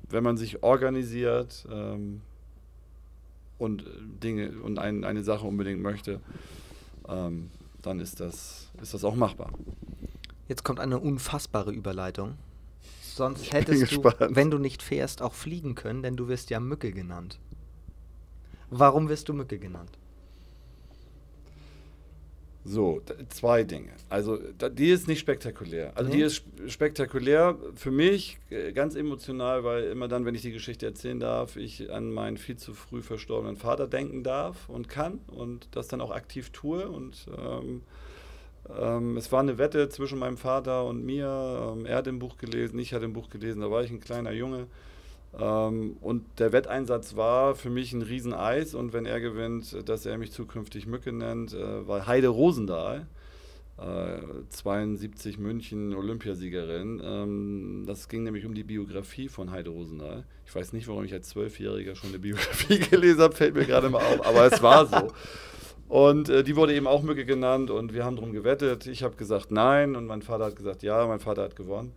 wenn 0.08 0.24
man 0.24 0.36
sich 0.36 0.62
organisiert 0.62 1.66
ähm, 1.70 2.20
und 3.58 3.82
äh, 3.82 3.90
Dinge 4.22 4.50
und 4.62 4.78
ein, 4.78 5.04
eine 5.04 5.22
Sache 5.22 5.46
unbedingt 5.46 5.80
möchte, 5.80 6.20
ähm, 7.08 7.50
dann 7.82 8.00
ist 8.00 8.18
das, 8.18 8.70
ist 8.82 8.94
das 8.94 9.04
auch 9.04 9.14
machbar. 9.14 9.52
Jetzt 10.48 10.64
kommt 10.64 10.80
eine 10.80 10.98
unfassbare 10.98 11.70
Überleitung. 11.72 12.34
Sonst 13.14 13.52
hättest 13.52 13.92
du, 13.92 14.00
gespannt. 14.02 14.34
wenn 14.36 14.50
du 14.50 14.58
nicht 14.58 14.82
fährst, 14.82 15.22
auch 15.22 15.34
fliegen 15.34 15.74
können, 15.76 16.02
denn 16.02 16.16
du 16.16 16.26
wirst 16.28 16.50
ja 16.50 16.58
Mücke 16.58 16.90
genannt. 16.92 17.38
Warum 18.70 19.08
wirst 19.08 19.28
du 19.28 19.34
Mücke 19.34 19.58
genannt? 19.58 19.90
So, 22.66 23.02
zwei 23.28 23.62
Dinge. 23.62 23.90
Also, 24.08 24.38
die 24.38 24.88
ist 24.88 25.06
nicht 25.06 25.20
spektakulär. 25.20 25.92
Also, 25.96 26.10
Nee. 26.10 26.16
die 26.16 26.22
ist 26.22 26.36
sp- 26.40 26.66
spektakulär 26.68 27.58
für 27.74 27.90
mich, 27.90 28.38
äh, 28.48 28.72
ganz 28.72 28.94
emotional, 28.94 29.64
weil 29.64 29.84
immer 29.84 30.08
dann, 30.08 30.24
wenn 30.24 30.34
ich 30.34 30.40
die 30.42 30.50
Geschichte 30.52 30.86
erzählen 30.86 31.20
darf, 31.20 31.56
ich 31.56 31.92
an 31.92 32.10
meinen 32.10 32.38
viel 32.38 32.56
zu 32.56 32.72
früh 32.72 33.02
verstorbenen 33.02 33.56
Vater 33.58 33.86
denken 33.86 34.24
darf 34.24 34.68
und 34.70 34.88
kann 34.88 35.20
und 35.26 35.68
das 35.72 35.88
dann 35.88 36.00
auch 36.00 36.10
aktiv 36.10 36.50
tue. 36.50 36.88
Und 36.88 37.26
ähm, 37.36 37.82
Ähm, 38.78 39.16
es 39.16 39.30
war 39.30 39.40
eine 39.40 39.58
Wette 39.58 39.88
zwischen 39.88 40.18
meinem 40.18 40.36
Vater 40.36 40.84
und 40.84 41.04
mir. 41.04 41.74
Ähm, 41.76 41.86
er 41.86 41.96
hat 41.96 42.08
ein 42.08 42.18
Buch 42.18 42.38
gelesen, 42.38 42.78
ich 42.78 42.94
hatte 42.94 43.04
ein 43.04 43.12
Buch 43.12 43.28
gelesen, 43.28 43.60
da 43.60 43.70
war 43.70 43.82
ich 43.82 43.90
ein 43.90 44.00
kleiner 44.00 44.32
Junge. 44.32 44.66
Ähm, 45.38 45.96
und 46.00 46.24
der 46.38 46.52
Wetteinsatz 46.52 47.16
war 47.16 47.54
für 47.54 47.70
mich 47.70 47.92
ein 47.92 48.02
Rieseneis 48.02 48.74
und 48.74 48.92
wenn 48.92 49.06
er 49.06 49.20
gewinnt, 49.20 49.88
dass 49.88 50.06
er 50.06 50.16
mich 50.18 50.32
zukünftig 50.32 50.86
Mücke 50.86 51.12
nennt, 51.12 51.52
äh, 51.52 51.86
war 51.86 52.06
Heide 52.06 52.28
Rosendahl. 52.28 53.06
72 53.76 55.36
äh, 55.36 55.40
München 55.40 55.94
Olympiasiegerin. 55.94 57.02
Ähm, 57.04 57.84
das 57.86 58.08
ging 58.08 58.22
nämlich 58.22 58.46
um 58.46 58.54
die 58.54 58.62
Biografie 58.62 59.28
von 59.28 59.50
Heide 59.50 59.70
Rosendahl. 59.70 60.24
Ich 60.46 60.54
weiß 60.54 60.72
nicht, 60.74 60.86
warum 60.86 61.04
ich 61.04 61.12
als 61.12 61.30
Zwölfjähriger 61.30 61.96
schon 61.96 62.10
eine 62.10 62.20
Biografie 62.20 62.78
gelesen 62.90 63.20
habe, 63.22 63.34
fällt 63.34 63.54
mir 63.54 63.64
gerade 63.64 63.90
mal 63.90 64.04
auf, 64.04 64.24
aber 64.24 64.46
es 64.46 64.62
war 64.62 64.86
so. 64.86 65.12
Und 65.88 66.28
äh, 66.28 66.42
die 66.42 66.56
wurde 66.56 66.74
eben 66.74 66.86
auch 66.86 67.02
Mücke 67.02 67.24
genannt 67.24 67.70
und 67.70 67.92
wir 67.92 68.04
haben 68.04 68.16
darum 68.16 68.32
gewettet. 68.32 68.86
Ich 68.86 69.02
habe 69.02 69.16
gesagt 69.16 69.50
nein 69.50 69.96
und 69.96 70.06
mein 70.06 70.22
Vater 70.22 70.46
hat 70.46 70.56
gesagt 70.56 70.82
ja, 70.82 71.06
mein 71.06 71.20
Vater 71.20 71.42
hat 71.42 71.56
gewonnen. 71.56 71.92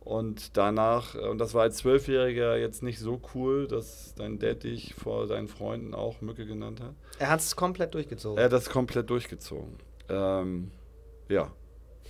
Und 0.00 0.56
danach, 0.56 1.16
äh, 1.16 1.26
und 1.26 1.38
das 1.38 1.52
war 1.54 1.62
als 1.62 1.78
Zwölfjähriger 1.78 2.56
jetzt 2.56 2.82
nicht 2.82 3.00
so 3.00 3.20
cool, 3.34 3.66
dass 3.66 4.14
dein 4.14 4.38
Dad 4.38 4.62
dich 4.62 4.94
vor 4.94 5.26
seinen 5.26 5.48
Freunden 5.48 5.94
auch 5.94 6.20
Mücke 6.20 6.46
genannt 6.46 6.80
hat. 6.80 6.94
Er 7.18 7.30
hat 7.30 7.40
es 7.40 7.56
komplett 7.56 7.94
durchgezogen. 7.94 8.38
Er 8.38 8.44
hat 8.44 8.52
das 8.52 8.70
komplett 8.70 9.10
durchgezogen. 9.10 9.78
Ähm, 10.08 10.70
ja. 11.28 11.50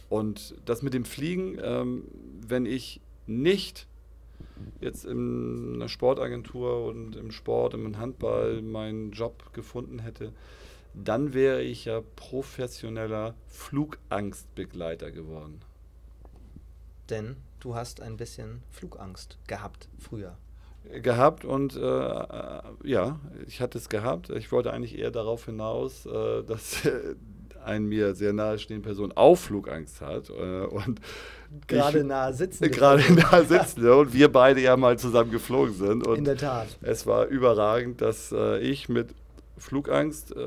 Und 0.09 0.55
das 0.67 0.83
mit 0.83 0.93
dem 0.93 1.05
Fliegen, 1.05 1.59
ähm, 1.63 2.05
wenn 2.47 2.67
ich 2.67 3.01
nicht 3.27 3.87
jetzt 4.81 5.05
in 5.05 5.77
einer 5.77 5.89
Sportagentur 5.89 6.85
und 6.87 7.17
im 7.17 7.31
Sport, 7.31 7.75
im 7.75 7.99
Handball 7.99 8.61
meinen 8.63 9.13
Job 9.13 9.53
gefunden 9.53 10.01
hätte, 10.01 10.33
dann 10.97 11.35
wäre 11.35 11.62
ich 11.62 11.85
ja 11.85 12.00
professioneller 12.17 13.35
Flugangstbegleiter 13.49 15.11
geworden. 15.11 15.61
Denn 17.11 17.37
du 17.61 17.75
hast 17.75 18.00
ein 18.00 18.17
bisschen 18.17 18.62
Flugangst 18.71 19.38
gehabt 19.47 19.88
früher. 19.99 20.37
Gehabt 21.03 21.45
und 21.45 21.76
äh, 21.76 21.81
äh 21.81 22.62
ja, 22.85 23.21
ich 23.47 23.61
hatte 23.61 23.79
es 23.79 23.88
gehabt. 23.88 24.31
Ich 24.31 24.53
wollte 24.53 24.73
eigentlich 24.73 24.99
eher 24.99 25.11
darauf 25.11 25.45
hinaus, 25.45 26.07
äh, 26.07 26.43
dass 26.45 26.83
eine 27.65 27.85
mir 27.85 28.15
sehr 28.15 28.33
nahestehende 28.33 28.85
Person 28.85 29.12
auch 29.12 29.35
Flugangst 29.35 30.00
hat. 30.00 30.31
Äh, 30.31 30.67
und 30.67 31.00
gerade 31.67 32.05
nahe 32.05 32.33
sitzen. 32.33 32.65
Gerade 32.71 33.12
nahe 33.12 33.45
sitzen. 33.49 33.88
und 33.88 34.12
wir 34.15 34.31
beide 34.31 34.61
ja 34.61 34.76
mal 34.76 34.99
zusammen 34.99 35.33
geflogen 35.33 35.75
sind. 35.75 36.07
Und 36.07 36.19
In 36.19 36.25
der 36.25 36.37
Tat. 36.37 36.79
Es 36.81 37.07
war 37.07 37.26
überragend, 37.26 38.00
dass 38.00 38.33
äh, 38.33 38.61
ich 38.61 38.88
mit 38.88 39.09
Flugangst 39.59 40.35
äh, 40.37 40.39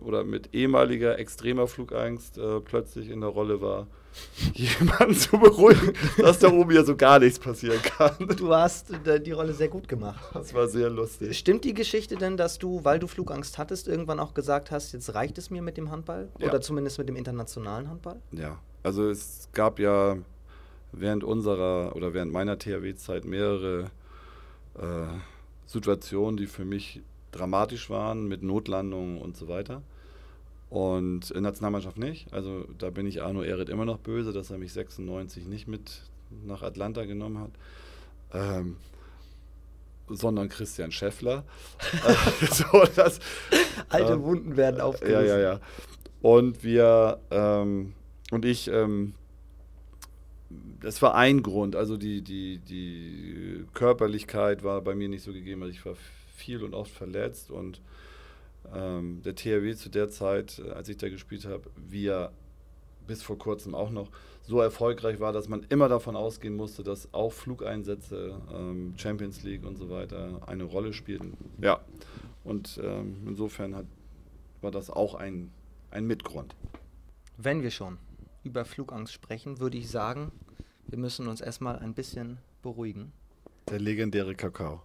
oder 0.00 0.24
mit 0.24 0.54
ehemaliger 0.54 1.18
extremer 1.18 1.66
Flugangst 1.66 2.38
äh, 2.38 2.60
plötzlich 2.60 3.10
in 3.10 3.20
der 3.20 3.30
Rolle 3.30 3.60
war, 3.60 3.86
jemanden 4.54 5.14
zu 5.14 5.38
beruhigen, 5.38 5.92
dass 6.18 6.38
da 6.38 6.50
oben 6.50 6.70
ja 6.70 6.84
so 6.84 6.96
gar 6.96 7.18
nichts 7.18 7.38
passieren 7.38 7.80
kann. 7.82 8.28
Du 8.36 8.54
hast 8.54 8.90
äh, 9.06 9.20
die 9.20 9.32
Rolle 9.32 9.52
sehr 9.52 9.68
gut 9.68 9.88
gemacht. 9.88 10.22
Das 10.32 10.54
war 10.54 10.68
sehr 10.68 10.88
lustig. 10.88 11.36
Stimmt 11.36 11.64
die 11.64 11.74
Geschichte 11.74 12.16
denn, 12.16 12.36
dass 12.36 12.58
du, 12.58 12.84
weil 12.84 12.98
du 12.98 13.06
Flugangst 13.06 13.58
hattest, 13.58 13.88
irgendwann 13.88 14.18
auch 14.20 14.34
gesagt 14.34 14.70
hast, 14.70 14.92
jetzt 14.92 15.14
reicht 15.14 15.36
es 15.36 15.50
mir 15.50 15.62
mit 15.62 15.76
dem 15.76 15.90
Handball? 15.90 16.28
Ja. 16.38 16.48
Oder 16.48 16.60
zumindest 16.60 16.98
mit 16.98 17.08
dem 17.08 17.16
internationalen 17.16 17.88
Handball? 17.88 18.20
Ja, 18.32 18.58
also 18.82 19.08
es 19.10 19.48
gab 19.52 19.78
ja 19.78 20.16
während 20.92 21.24
unserer 21.24 21.94
oder 21.96 22.14
während 22.14 22.32
meiner 22.32 22.58
THW-Zeit 22.58 23.24
mehrere 23.24 23.90
äh, 24.78 25.06
Situationen, 25.66 26.36
die 26.36 26.46
für 26.46 26.64
mich 26.64 27.02
dramatisch 27.34 27.90
waren 27.90 28.26
mit 28.26 28.42
Notlandungen 28.42 29.18
und 29.18 29.36
so 29.36 29.48
weiter. 29.48 29.82
Und 30.70 31.30
in 31.30 31.34
der 31.34 31.42
Nationalmannschaft 31.42 31.98
nicht. 31.98 32.32
Also 32.32 32.64
da 32.78 32.90
bin 32.90 33.06
ich 33.06 33.22
Arno 33.22 33.42
Ehret 33.42 33.68
immer 33.68 33.84
noch 33.84 33.98
böse, 33.98 34.32
dass 34.32 34.50
er 34.50 34.58
mich 34.58 34.72
96 34.72 35.46
nicht 35.46 35.68
mit 35.68 36.02
nach 36.44 36.62
Atlanta 36.62 37.04
genommen 37.04 37.38
hat. 37.38 37.50
Ähm, 38.32 38.76
sondern 40.08 40.48
Christian 40.48 40.90
Scheffler. 40.90 41.44
so, 42.50 42.84
das, 42.96 43.20
Alte 43.88 44.14
äh, 44.14 44.22
Wunden 44.22 44.56
werden 44.56 44.80
aufgerissen. 44.80 45.26
Ja, 45.26 45.36
ja, 45.36 45.38
ja. 45.38 45.60
Und 46.20 46.64
wir 46.64 47.20
ähm, 47.30 47.94
und 48.34 48.44
ich, 48.44 48.68
ähm, 48.68 49.14
das 50.80 51.00
war 51.02 51.14
ein 51.14 51.42
Grund. 51.42 51.76
Also 51.76 51.96
die, 51.96 52.22
die, 52.22 52.58
die 52.58 53.64
Körperlichkeit 53.74 54.64
war 54.64 54.80
bei 54.80 54.94
mir 54.94 55.08
nicht 55.08 55.22
so 55.22 55.32
gegeben. 55.32 55.62
Also 55.62 55.72
ich 55.72 55.84
war 55.84 55.94
viel 56.44 56.62
und 56.62 56.74
oft 56.74 56.90
verletzt 56.90 57.50
und 57.50 57.80
ähm, 58.74 59.22
der 59.22 59.34
THW 59.34 59.74
zu 59.74 59.88
der 59.88 60.08
Zeit, 60.10 60.60
als 60.74 60.88
ich 60.88 60.96
da 60.96 61.08
gespielt 61.08 61.46
habe, 61.46 61.70
wie 61.76 62.06
er 62.06 62.32
bis 63.06 63.22
vor 63.22 63.38
kurzem 63.38 63.74
auch 63.74 63.90
noch 63.90 64.08
so 64.42 64.60
erfolgreich 64.60 65.20
war, 65.20 65.32
dass 65.32 65.48
man 65.48 65.64
immer 65.68 65.88
davon 65.88 66.16
ausgehen 66.16 66.56
musste, 66.56 66.82
dass 66.82 67.12
auch 67.12 67.32
Flugeinsätze, 67.32 68.40
ähm, 68.52 68.94
Champions 68.96 69.42
League 69.42 69.64
und 69.64 69.76
so 69.76 69.90
weiter 69.90 70.40
eine 70.46 70.64
Rolle 70.64 70.92
spielten. 70.92 71.36
Ja, 71.60 71.80
und 72.44 72.80
ähm, 72.82 73.22
insofern 73.26 73.74
hat, 73.74 73.86
war 74.60 74.70
das 74.70 74.90
auch 74.90 75.14
ein, 75.14 75.50
ein 75.90 76.06
Mitgrund. 76.06 76.54
Wenn 77.36 77.62
wir 77.62 77.70
schon 77.70 77.98
über 78.42 78.64
Flugangst 78.64 79.12
sprechen, 79.12 79.60
würde 79.60 79.78
ich 79.78 79.90
sagen, 79.90 80.30
wir 80.86 80.98
müssen 80.98 81.26
uns 81.26 81.40
erstmal 81.40 81.78
ein 81.78 81.94
bisschen 81.94 82.38
beruhigen. 82.62 83.12
Der 83.70 83.80
legendäre 83.80 84.34
Kakao. 84.34 84.82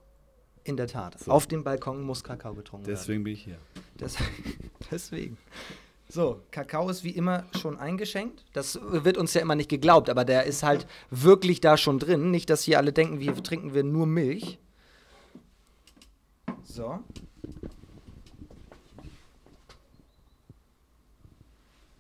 In 0.64 0.78
der 0.78 0.88
Tat. 0.88 1.20
So. 1.20 1.32
Auf 1.32 1.48
dem 1.48 1.64
Balkon 1.64 2.02
muss 2.02 2.24
Kakao 2.24 2.54
getrunken 2.54 2.86
Deswegen 2.86 3.26
werden. 3.26 3.26
Deswegen 3.26 3.26
bin 3.26 3.34
ich 3.34 3.44
hier. 3.44 3.58
Des 4.00 4.18
deswegen. 4.92 5.38
So, 6.12 6.42
Kakao 6.52 6.90
ist 6.90 7.04
wie 7.04 7.12
immer 7.12 7.46
schon 7.60 7.78
eingeschenkt. 7.78 8.44
Das 8.54 8.80
wird 8.82 9.18
uns 9.18 9.34
ja 9.36 9.42
immer 9.42 9.56
nicht 9.56 9.70
geglaubt, 9.70 10.10
aber 10.10 10.26
der 10.26 10.46
ist 10.46 10.64
halt 10.64 10.88
wirklich 11.12 11.62
da 11.62 11.78
schon 11.78 12.00
drin. 12.00 12.32
Nicht, 12.32 12.50
dass 12.50 12.64
hier 12.64 12.80
alle 12.80 12.92
denken, 12.92 13.20
wir 13.20 13.36
trinken 13.44 13.76
wir 13.76 13.84
nur 13.84 14.08
Milch. 14.08 14.58
So. 16.64 17.00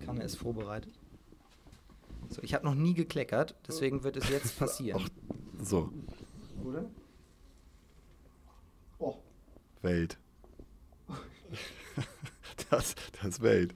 Kanne 0.04 0.24
ist 0.24 0.38
vorbereitet. 0.38 0.94
So, 2.30 2.42
ich 2.42 2.56
habe 2.56 2.66
noch 2.66 2.74
nie 2.74 2.96
gekleckert, 2.96 3.54
deswegen 3.68 4.04
wird 4.04 4.18
es 4.18 4.28
jetzt 4.30 4.58
passieren. 4.60 5.04
Ach, 5.04 5.64
so. 5.64 5.92
Oder? 6.64 6.86
Welt. 9.82 10.18
das, 12.70 12.96
das 13.22 13.42
Welt. 13.42 13.74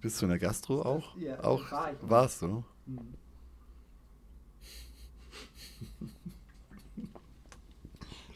Bist 0.00 0.20
du 0.20 0.26
in 0.26 0.30
der 0.30 0.38
Gastro 0.38 0.82
auch? 0.82 1.16
Ja, 1.16 1.42
auch 1.44 1.70
war 1.70 1.92
warst 2.02 2.42
du? 2.42 2.64
Mhm. 2.86 3.14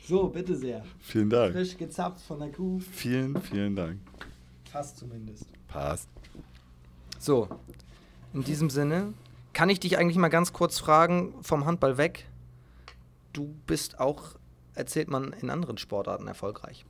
So, 0.06 0.28
bitte 0.28 0.54
sehr. 0.56 0.84
Vielen 1.00 1.28
Dank. 1.28 1.52
Frisch 1.52 1.76
gezapft 1.76 2.20
von 2.22 2.38
der 2.38 2.52
Kuh. 2.52 2.78
Vielen, 2.78 3.42
vielen 3.42 3.74
Dank. 3.74 3.98
Passt 4.70 4.98
zumindest. 4.98 5.46
Passt. 5.66 6.08
So, 7.18 7.48
in 8.32 8.44
diesem 8.44 8.70
Sinne, 8.70 9.14
kann 9.52 9.68
ich 9.68 9.80
dich 9.80 9.98
eigentlich 9.98 10.16
mal 10.16 10.28
ganz 10.28 10.52
kurz 10.52 10.78
fragen, 10.78 11.34
vom 11.42 11.64
Handball 11.64 11.98
weg? 11.98 12.28
Du 13.32 13.56
bist 13.66 13.98
auch 13.98 14.36
erzählt 14.76 15.08
man 15.08 15.32
in 15.32 15.50
anderen 15.50 15.78
Sportarten 15.78 16.28
erfolgreich. 16.28 16.84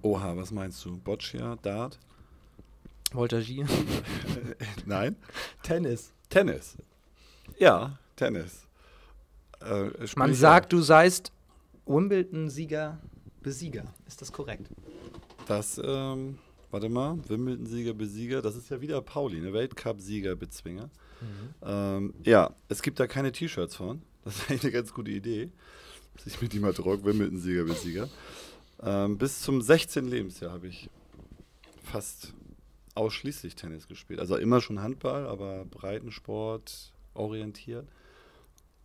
Oha, 0.00 0.36
was 0.36 0.50
meinst 0.50 0.82
du? 0.84 0.96
Boccia, 0.96 1.56
Dart? 1.60 1.98
Voltagier? 3.12 3.66
Nein. 4.86 5.16
Tennis. 5.62 6.12
Tennis. 6.30 6.76
Ja, 7.58 7.98
Tennis. 8.16 8.66
Äh, 9.60 9.90
man 10.16 10.34
sagt, 10.34 10.72
du 10.72 10.80
seist 10.80 11.30
Wimbledon-Sieger, 11.86 12.98
Besieger. 13.42 13.84
Ist 14.06 14.22
das 14.22 14.32
korrekt? 14.32 14.68
Das, 15.46 15.80
ähm, 15.84 16.38
warte 16.70 16.88
mal, 16.88 17.18
Wimbledon-Sieger, 17.28 17.92
Besieger, 17.92 18.40
das 18.40 18.56
ist 18.56 18.70
ja 18.70 18.80
wieder 18.80 19.02
Pauli, 19.02 19.40
ne? 19.40 19.52
Weltcup-Sieger, 19.52 20.36
Bezwinger. 20.36 20.88
Mhm. 21.20 21.54
Ähm, 21.64 22.14
ja, 22.24 22.54
es 22.68 22.82
gibt 22.82 22.98
da 22.98 23.06
keine 23.06 23.32
T-Shirts 23.32 23.76
von. 23.76 24.02
Das 24.24 24.36
ist 24.36 24.48
eigentlich 24.48 24.62
eine 24.62 24.72
ganz 24.72 24.94
gute 24.94 25.10
Idee 25.10 25.50
dass 26.14 26.26
ich 26.26 26.40
mit 26.40 26.54
ihm 26.54 26.64
Rock 26.64 27.04
Wimbledon-Sieger 27.04 27.64
bis 27.64 27.82
Sieger. 27.82 28.08
Ähm, 28.82 29.18
bis 29.18 29.40
zum 29.40 29.62
16. 29.62 30.06
Lebensjahr 30.06 30.52
habe 30.52 30.68
ich 30.68 30.90
fast 31.84 32.32
ausschließlich 32.94 33.54
Tennis 33.54 33.88
gespielt. 33.88 34.20
Also 34.20 34.36
immer 34.36 34.60
schon 34.60 34.80
Handball, 34.80 35.26
aber 35.26 35.64
Breitensport 35.64 36.92
orientiert. 37.14 37.88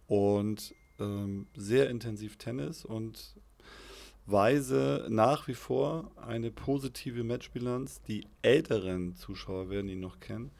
Und 0.08 0.74
ähm, 1.00 1.48
sehr 1.56 1.90
intensiv 1.90 2.38
Tennis 2.38 2.86
und 2.86 3.36
weise 4.26 5.08
nach 5.10 5.48
wie 5.48 5.54
vor 5.54 6.12
eine 6.16 6.52
positive 6.52 7.24
Matchbilanz. 7.24 8.02
Die 8.04 8.28
älteren 8.42 9.16
Zuschauer 9.16 9.70
werden 9.70 9.90
ihn 9.90 10.00
noch 10.00 10.20
kennen. 10.20 10.52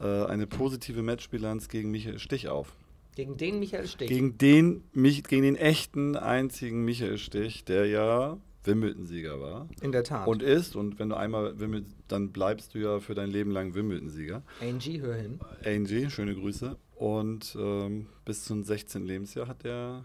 Äh, 0.00 0.24
eine 0.24 0.46
positive 0.46 1.02
Matchbilanz 1.02 1.68
gegen 1.68 1.90
Michael 1.90 2.18
Stich 2.18 2.48
auf. 2.48 2.74
Gegen 3.14 3.36
den 3.36 3.58
Michael 3.60 3.86
Stich? 3.86 4.08
Gegen 4.08 4.38
den, 4.38 4.84
mich, 4.92 5.22
gegen 5.24 5.42
den 5.42 5.56
echten, 5.56 6.16
einzigen 6.16 6.84
Michael 6.84 7.18
Stich, 7.18 7.64
der 7.64 7.86
ja 7.86 8.38
Wimbledon-Sieger 8.64 9.40
war. 9.40 9.68
In 9.82 9.92
der 9.92 10.04
Tat. 10.04 10.26
Und 10.26 10.42
ist, 10.42 10.74
und 10.74 10.98
wenn 10.98 11.10
du 11.10 11.16
einmal 11.16 11.58
Wimbledon, 11.58 11.92
dann 12.08 12.32
bleibst 12.32 12.74
du 12.74 12.78
ja 12.78 12.98
für 13.00 13.14
dein 13.14 13.30
Leben 13.30 13.50
lang 13.50 13.74
Wimbledon-Sieger. 13.74 14.42
Angie, 14.60 15.00
hör 15.00 15.14
hin. 15.14 15.38
Angie, 15.64 16.10
schöne 16.10 16.34
Grüße. 16.34 16.76
Und 16.96 17.56
ähm, 17.58 18.08
bis 18.24 18.44
zum 18.44 18.64
16. 18.64 19.04
Lebensjahr 19.04 19.48
hat 19.48 19.64
er 19.64 20.04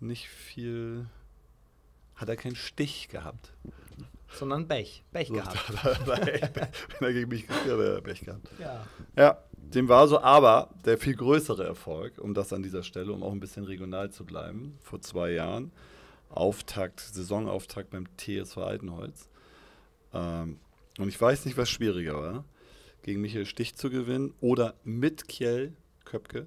nicht 0.00 0.28
viel, 0.28 1.06
hat 2.14 2.28
er 2.28 2.36
keinen 2.36 2.56
Stich 2.56 3.08
gehabt. 3.08 3.52
Sondern 4.28 4.66
Bech. 4.66 5.04
Bech 5.12 5.28
So, 5.28 5.34
gehabt. 5.34 5.56
wenn 6.98 7.08
er 7.08 7.12
gegen 7.12 7.28
mich 7.28 7.46
gespielt 7.46 7.72
hat, 7.72 7.78
hat 7.78 7.94
er 7.96 8.00
Pech 8.00 8.20
gehabt. 8.20 8.48
Ja. 8.58 8.86
Ja, 9.16 9.38
dem 9.74 9.88
war 9.88 10.08
so, 10.08 10.20
aber 10.20 10.70
der 10.84 10.98
viel 10.98 11.14
größere 11.14 11.64
Erfolg, 11.64 12.18
um 12.18 12.34
das 12.34 12.52
an 12.52 12.62
dieser 12.62 12.82
Stelle, 12.82 13.12
um 13.12 13.22
auch 13.22 13.32
ein 13.32 13.40
bisschen 13.40 13.64
regional 13.64 14.10
zu 14.10 14.24
bleiben, 14.24 14.78
vor 14.80 15.00
zwei 15.00 15.32
Jahren, 15.32 15.72
Auftakt, 16.30 17.00
Saisonauftakt 17.00 17.90
beim 17.90 18.06
TSV 18.16 18.58
Altenholz. 18.58 19.28
Ähm, 20.14 20.58
und 20.98 21.08
ich 21.08 21.20
weiß 21.20 21.44
nicht, 21.44 21.56
was 21.56 21.70
schwieriger 21.70 22.14
war, 22.14 22.44
gegen 23.02 23.20
Michael 23.20 23.46
Stich 23.46 23.74
zu 23.74 23.90
gewinnen 23.90 24.34
oder 24.40 24.74
mit 24.84 25.28
Kjell 25.28 25.72
Köpke. 26.04 26.46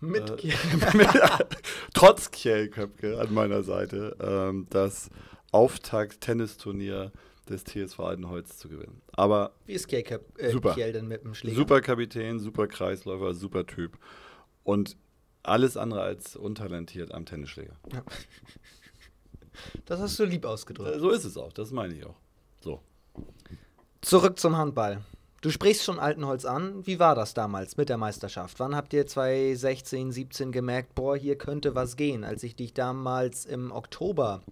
Mit 0.00 0.30
äh, 0.30 0.36
Kiel. 0.36 0.54
mit, 0.94 1.08
trotz 1.94 2.30
Kjell 2.30 2.68
Köpke 2.68 3.18
an 3.20 3.32
meiner 3.32 3.62
Seite, 3.62 4.16
ähm, 4.20 4.66
das 4.70 5.10
Auftakt-Tennisturnier 5.52 7.12
des 7.48 7.64
TSV 7.64 8.00
Altenholz 8.00 8.58
zu 8.58 8.68
gewinnen. 8.68 9.00
Aber 9.12 9.52
Wie 9.66 9.72
ist 9.74 9.88
Kiel, 9.88 10.04
äh, 10.38 10.50
Super. 10.50 10.74
Kiel 10.74 10.92
denn 10.92 11.08
mit 11.08 11.24
dem 11.24 11.34
Schläger? 11.34 11.56
Super 11.56 11.80
Kapitän, 11.80 12.38
super 12.38 12.66
Kreisläufer, 12.66 13.34
super 13.34 13.66
Typ. 13.66 13.98
Und 14.64 14.96
alles 15.42 15.76
andere 15.76 16.02
als 16.02 16.36
untalentiert 16.36 17.12
am 17.12 17.24
Tennisschläger. 17.24 17.76
Das 19.86 20.00
hast 20.00 20.18
du 20.18 20.24
lieb 20.24 20.44
ausgedrückt. 20.44 20.96
Äh, 20.96 21.00
So 21.00 21.10
ist 21.10 21.24
es 21.24 21.36
auch, 21.36 21.52
das 21.52 21.70
meine 21.70 21.94
ich 21.94 22.04
auch. 22.04 22.16
So. 22.60 22.80
Zurück 24.02 24.38
zum 24.38 24.56
Handball. 24.56 25.02
Du 25.40 25.50
sprichst 25.50 25.84
schon 25.84 25.98
Altenholz 25.98 26.44
an. 26.44 26.86
Wie 26.86 26.98
war 26.98 27.14
das 27.14 27.34
damals 27.34 27.76
mit 27.76 27.88
der 27.88 27.98
Meisterschaft? 27.98 28.58
Wann 28.58 28.74
habt 28.74 28.92
ihr 28.92 29.06
2016, 29.06 30.12
17 30.12 30.52
gemerkt, 30.52 30.94
boah, 30.94 31.16
hier 31.16 31.36
könnte 31.38 31.74
was 31.74 31.96
gehen? 31.96 32.24
Als 32.24 32.42
ich 32.42 32.56
dich 32.56 32.74
damals 32.74 33.44
im 33.46 33.70
Oktober 33.70 34.42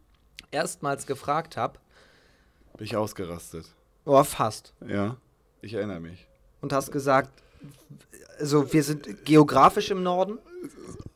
erstmals 0.50 1.06
gefragt 1.06 1.56
habe, 1.56 1.78
Bin 2.76 2.84
ich 2.86 2.96
ausgerastet. 2.96 3.66
oh, 4.04 4.22
fast. 4.24 4.74
Ja, 4.86 5.16
ich 5.62 5.74
erinnere 5.74 6.00
mich. 6.00 6.26
Und 6.60 6.72
hast 6.72 6.90
gesagt, 6.92 7.30
also 8.38 8.72
wir 8.72 8.82
sind 8.82 9.24
geografisch 9.24 9.90
im 9.90 10.02
Norden? 10.02 10.38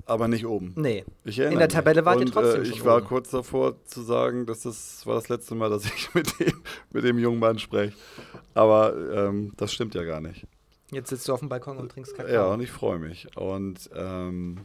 Aber 0.07 0.27
nicht 0.29 0.47
oben. 0.47 0.73
Nee. 0.77 1.05
Ich 1.25 1.39
erinnere 1.39 1.55
In 1.55 1.59
der. 1.59 1.69
Tabelle 1.69 2.05
wart 2.05 2.17
ihr 2.21 2.27
Und, 2.27 2.33
trotzdem 2.33 2.63
Äh, 2.63 2.65
schon 2.65 2.75
ich 2.75 2.85
war 2.85 2.99
oben. 2.99 3.07
kurz 3.07 3.31
davor 3.31 3.75
zu 3.85 4.01
sagen, 4.03 4.47
dass 4.47 4.63
das 4.63 5.05
war 5.07 5.17
das 5.17 5.29
letzte 5.29 5.55
Mal, 5.55 5.69
dass 5.69 5.85
ich 5.85 6.15
mit 6.15 6.39
dem, 6.41 6.63
mit 6.91 7.05
dem 7.05 7.19
jungen 7.19 7.39
Mann 7.39 7.59
spreche. 7.59 7.95
Aber 8.55 8.95
ähm, 9.13 9.53
das 9.57 9.73
stimmt 9.73 9.95
ja 9.95 10.05
gar 10.05 10.21
nicht. 10.21 10.47
Jetzt 10.91 11.11
sitzt 11.11 11.29
du 11.29 11.35
auf 11.35 11.41
dem 11.41 11.51
Balkon 11.51 11.77
und 11.77 11.91
trinkst 11.93 12.15
Kakao. 12.17 12.33
Ja, 12.33 12.47
und 12.47 12.61
ich 12.63 12.71
freue 12.71 12.99
mich. 12.99 13.27
Und 13.37 13.91
ähm, 13.95 14.61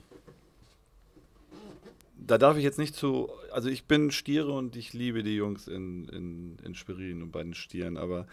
da 2.25 2.37
darf 2.37 2.57
ich 2.57 2.63
jetzt 2.63 2.79
nicht 2.79 2.95
zu. 2.95 3.29
Also, 3.51 3.69
ich 3.69 3.85
bin 3.85 4.11
Stiere 4.11 4.51
und 4.51 4.75
ich 4.75 4.93
liebe 4.93 5.23
die 5.23 5.35
Jungs 5.35 5.67
in, 5.67 6.07
in, 6.09 6.57
in 6.63 6.75
Schwerin 6.75 7.21
und 7.21 7.31
bei 7.31 7.43
den 7.43 7.53
Stieren, 7.53 7.97
aber 7.97 8.27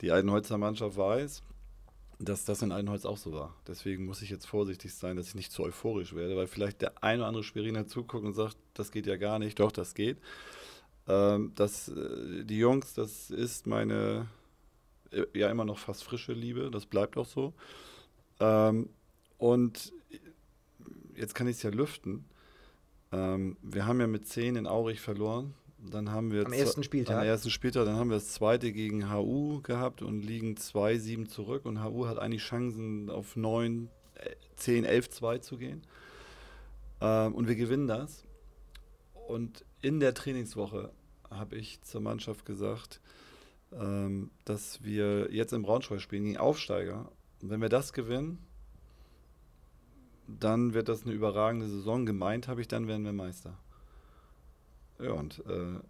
die 0.00 0.10
Altenholzer 0.10 0.58
Mannschaft 0.58 0.96
weiß, 0.96 1.42
dass 2.18 2.44
das 2.44 2.62
in 2.62 2.72
Altenholz 2.72 3.04
auch 3.04 3.16
so 3.16 3.32
war. 3.32 3.56
Deswegen 3.66 4.04
muss 4.04 4.22
ich 4.22 4.30
jetzt 4.30 4.46
vorsichtig 4.46 4.94
sein, 4.94 5.16
dass 5.16 5.28
ich 5.28 5.34
nicht 5.34 5.52
zu 5.52 5.62
euphorisch 5.62 6.14
werde, 6.14 6.36
weil 6.36 6.46
vielleicht 6.46 6.82
der 6.82 7.02
ein 7.02 7.18
oder 7.18 7.28
andere 7.28 7.44
Schweriner 7.44 7.86
zuguckt 7.86 8.24
und 8.24 8.34
sagt, 8.34 8.56
das 8.74 8.92
geht 8.92 9.06
ja 9.06 9.16
gar 9.16 9.38
nicht. 9.38 9.58
Doch, 9.58 9.72
das 9.72 9.94
geht. 9.94 10.18
Ähm, 11.08 11.52
das, 11.56 11.88
äh, 11.88 12.44
die 12.44 12.58
Jungs, 12.58 12.94
das 12.94 13.30
ist 13.30 13.66
meine 13.66 14.28
äh, 15.10 15.26
ja 15.34 15.50
immer 15.50 15.64
noch 15.64 15.78
fast 15.78 16.04
frische 16.04 16.32
Liebe, 16.32 16.70
das 16.70 16.86
bleibt 16.86 17.16
auch 17.16 17.26
so. 17.26 17.54
Ähm, 18.40 18.88
und 19.38 19.92
jetzt 21.16 21.34
kann 21.34 21.48
ich 21.48 21.56
es 21.56 21.62
ja 21.62 21.70
lüften. 21.70 22.24
Ähm, 23.12 23.56
wir 23.62 23.86
haben 23.86 24.00
ja 24.00 24.06
mit 24.06 24.26
10 24.26 24.56
in 24.56 24.66
Aurich 24.66 25.00
verloren. 25.00 25.54
Dann 25.78 26.10
haben 26.10 26.30
wir 26.30 26.46
Am 26.46 26.52
ersten 26.52 26.84
Spieltag? 26.84 27.18
Am 27.18 27.24
ersten 27.24 27.50
Spieltag, 27.50 27.86
dann 27.86 27.96
haben 27.96 28.08
wir 28.08 28.16
das 28.16 28.32
zweite 28.32 28.72
gegen 28.72 29.12
HU 29.12 29.60
gehabt 29.62 30.00
und 30.00 30.22
liegen 30.22 30.54
2-7 30.54 31.28
zurück. 31.28 31.66
Und 31.66 31.82
HU 31.82 32.06
hat 32.06 32.18
eigentlich 32.18 32.42
Chancen 32.42 33.10
auf 33.10 33.36
9, 33.36 33.88
äh, 34.14 34.30
10, 34.56 34.84
11, 34.84 35.10
2 35.10 35.38
zu 35.38 35.58
gehen. 35.58 35.82
Ähm, 37.00 37.34
und 37.34 37.48
wir 37.48 37.56
gewinnen 37.56 37.88
das. 37.88 38.24
Und 39.26 39.64
in 39.80 39.98
der 40.00 40.14
Trainingswoche 40.14 40.92
habe 41.30 41.56
ich 41.56 41.82
zur 41.82 42.00
Mannschaft 42.00 42.44
gesagt, 42.44 43.00
ähm, 43.72 44.30
dass 44.44 44.84
wir 44.84 45.32
jetzt 45.32 45.52
im 45.52 45.62
Braunschweig 45.62 46.00
spielen 46.00 46.24
gegen 46.24 46.36
Aufsteiger. 46.38 47.10
Und 47.40 47.50
wenn 47.50 47.60
wir 47.60 47.68
das 47.68 47.92
gewinnen, 47.92 48.38
dann 50.26 50.74
wird 50.74 50.88
das 50.88 51.02
eine 51.04 51.12
überragende 51.12 51.68
Saison. 51.68 52.06
Gemeint 52.06 52.48
habe 52.48 52.60
ich, 52.60 52.68
dann 52.68 52.86
werden 52.88 53.04
wir 53.04 53.12
Meister. 53.12 53.54
Ja, 54.98 55.12
und 55.12 55.40
äh, 55.46 55.80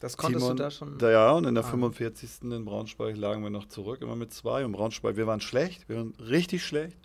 Das 0.00 0.16
konntest 0.16 0.44
Timon, 0.44 0.56
du 0.56 0.62
da 0.62 0.70
schon. 0.70 0.98
Da, 0.98 1.10
ja, 1.10 1.32
und 1.32 1.44
in 1.46 1.54
der 1.54 1.64
Ah. 1.64 1.68
45. 1.68 2.42
in 2.42 2.64
Braunschweig 2.64 3.16
lagen 3.16 3.42
wir 3.42 3.50
noch 3.50 3.66
zurück, 3.68 4.02
immer 4.02 4.16
mit 4.16 4.32
zwei. 4.32 4.64
Und 4.64 4.72
Braunschweig, 4.72 5.16
wir 5.16 5.26
waren 5.26 5.40
schlecht, 5.40 5.88
wir 5.88 5.96
waren 5.96 6.14
richtig 6.18 6.64
schlecht. 6.64 6.98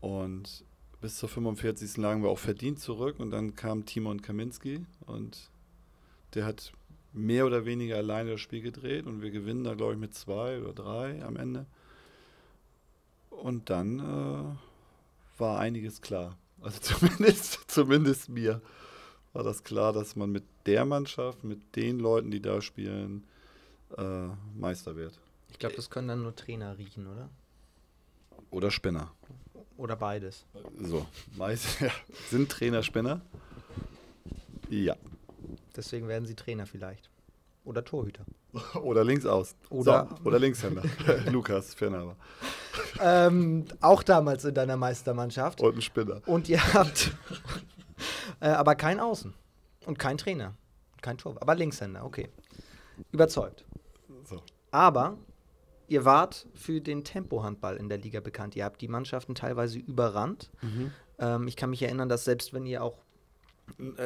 Und 0.00 0.64
bis 1.00 1.16
zur 1.16 1.28
45. 1.28 1.96
lagen 1.98 2.22
wir 2.22 2.30
auch 2.30 2.38
verdient 2.38 2.78
zurück. 2.78 3.18
Und 3.18 3.30
dann 3.30 3.54
kam 3.54 3.84
Timon 3.84 4.22
Kaminski 4.22 4.86
und 5.06 5.50
der 6.34 6.44
hat 6.46 6.72
mehr 7.12 7.46
oder 7.46 7.64
weniger 7.64 7.96
alleine 7.96 8.32
das 8.32 8.40
Spiel 8.40 8.60
gedreht. 8.62 9.06
Und 9.06 9.22
wir 9.22 9.30
gewinnen 9.30 9.64
da, 9.64 9.74
glaube 9.74 9.94
ich, 9.94 9.98
mit 9.98 10.14
zwei 10.14 10.60
oder 10.60 10.72
drei 10.72 11.22
am 11.24 11.36
Ende. 11.36 11.66
Und 13.30 13.68
dann 13.70 13.98
äh, 13.98 14.56
war 15.38 15.58
einiges 15.58 16.00
klar. 16.00 16.36
Also 16.60 16.78
zumindest, 16.80 17.70
zumindest 17.70 18.28
mir 18.28 18.60
war 19.32 19.42
das 19.42 19.64
klar, 19.64 19.92
dass 19.92 20.16
man 20.16 20.30
mit 20.30 20.44
der 20.66 20.84
Mannschaft, 20.84 21.44
mit 21.44 21.76
den 21.76 21.98
Leuten, 21.98 22.30
die 22.30 22.40
da 22.40 22.60
spielen, 22.60 23.24
äh, 23.98 24.28
Meister 24.56 24.96
wird. 24.96 25.18
Ich 25.50 25.58
glaube, 25.58 25.76
das 25.76 25.90
können 25.90 26.08
dann 26.08 26.22
nur 26.22 26.34
Trainer 26.34 26.78
riechen, 26.78 27.06
oder? 27.06 27.28
Oder 28.50 28.70
Spinner. 28.70 29.12
Oder 29.76 29.96
beides. 29.96 30.46
So, 30.80 31.06
meist, 31.36 31.80
ja. 31.80 31.90
sind 32.30 32.50
Trainer 32.50 32.82
Spinner? 32.82 33.20
Ja. 34.68 34.96
Deswegen 35.76 36.08
werden 36.08 36.26
sie 36.26 36.34
Trainer 36.34 36.66
vielleicht. 36.66 37.10
Oder 37.64 37.84
Torhüter. 37.84 38.24
Oder 38.82 39.04
links 39.04 39.26
aus. 39.26 39.54
Oder- 39.70 40.08
so, 40.10 40.28
oder 40.28 40.38
Linkshänder. 40.38 40.82
Lukas 41.30 41.74
Fernhaber. 41.74 42.16
ähm, 43.00 43.64
auch 43.80 44.02
damals 44.02 44.44
in 44.44 44.54
deiner 44.54 44.76
Meistermannschaft. 44.76 45.60
Und 45.60 45.76
ein 45.76 45.82
Spinner. 45.82 46.20
Und 46.26 46.48
ihr 46.48 46.60
habt 46.74 47.12
äh, 48.40 48.48
aber 48.48 48.74
kein 48.74 49.00
Außen. 49.00 49.34
Und 49.86 49.98
kein 49.98 50.18
Trainer. 50.18 50.54
Kein 51.02 51.18
Tor. 51.18 51.36
Aber 51.40 51.54
Linkshänder, 51.54 52.04
okay. 52.04 52.28
Überzeugt. 53.12 53.64
So. 54.24 54.40
Aber 54.70 55.18
ihr 55.88 56.04
wart 56.04 56.46
für 56.54 56.80
den 56.80 57.04
Tempohandball 57.04 57.76
in 57.76 57.88
der 57.88 57.98
Liga 57.98 58.20
bekannt. 58.20 58.56
Ihr 58.56 58.64
habt 58.64 58.80
die 58.80 58.88
Mannschaften 58.88 59.34
teilweise 59.34 59.78
überrannt. 59.78 60.50
Ähm, 61.18 61.46
ich 61.48 61.56
kann 61.56 61.70
mich 61.70 61.82
erinnern, 61.82 62.08
dass 62.08 62.24
selbst 62.24 62.52
wenn 62.54 62.64
ihr 62.66 62.82
auch 62.82 62.98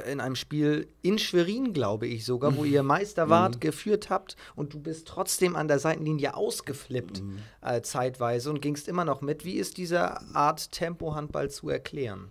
in 0.06 0.20
einem 0.20 0.36
Spiel 0.36 0.88
in 1.02 1.18
Schwerin, 1.18 1.72
glaube 1.72 2.06
ich 2.06 2.24
sogar, 2.24 2.56
wo 2.56 2.64
ihr 2.64 2.82
Meister 2.82 3.28
wart, 3.28 3.60
geführt 3.60 4.08
habt 4.08 4.36
und 4.56 4.72
du 4.74 4.80
bist 4.80 5.06
trotzdem 5.08 5.56
an 5.56 5.68
der 5.68 5.78
Seitenlinie 5.78 6.34
ausgeflippt 6.34 7.22
äh, 7.60 7.82
zeitweise 7.82 8.50
und 8.50 8.62
gingst 8.62 8.88
immer 8.88 9.04
noch 9.04 9.20
mit. 9.20 9.44
Wie 9.44 9.54
ist 9.54 9.76
diese 9.76 10.20
Art 10.34 10.72
Tempohandball 10.72 11.50
zu 11.50 11.68
erklären? 11.68 12.30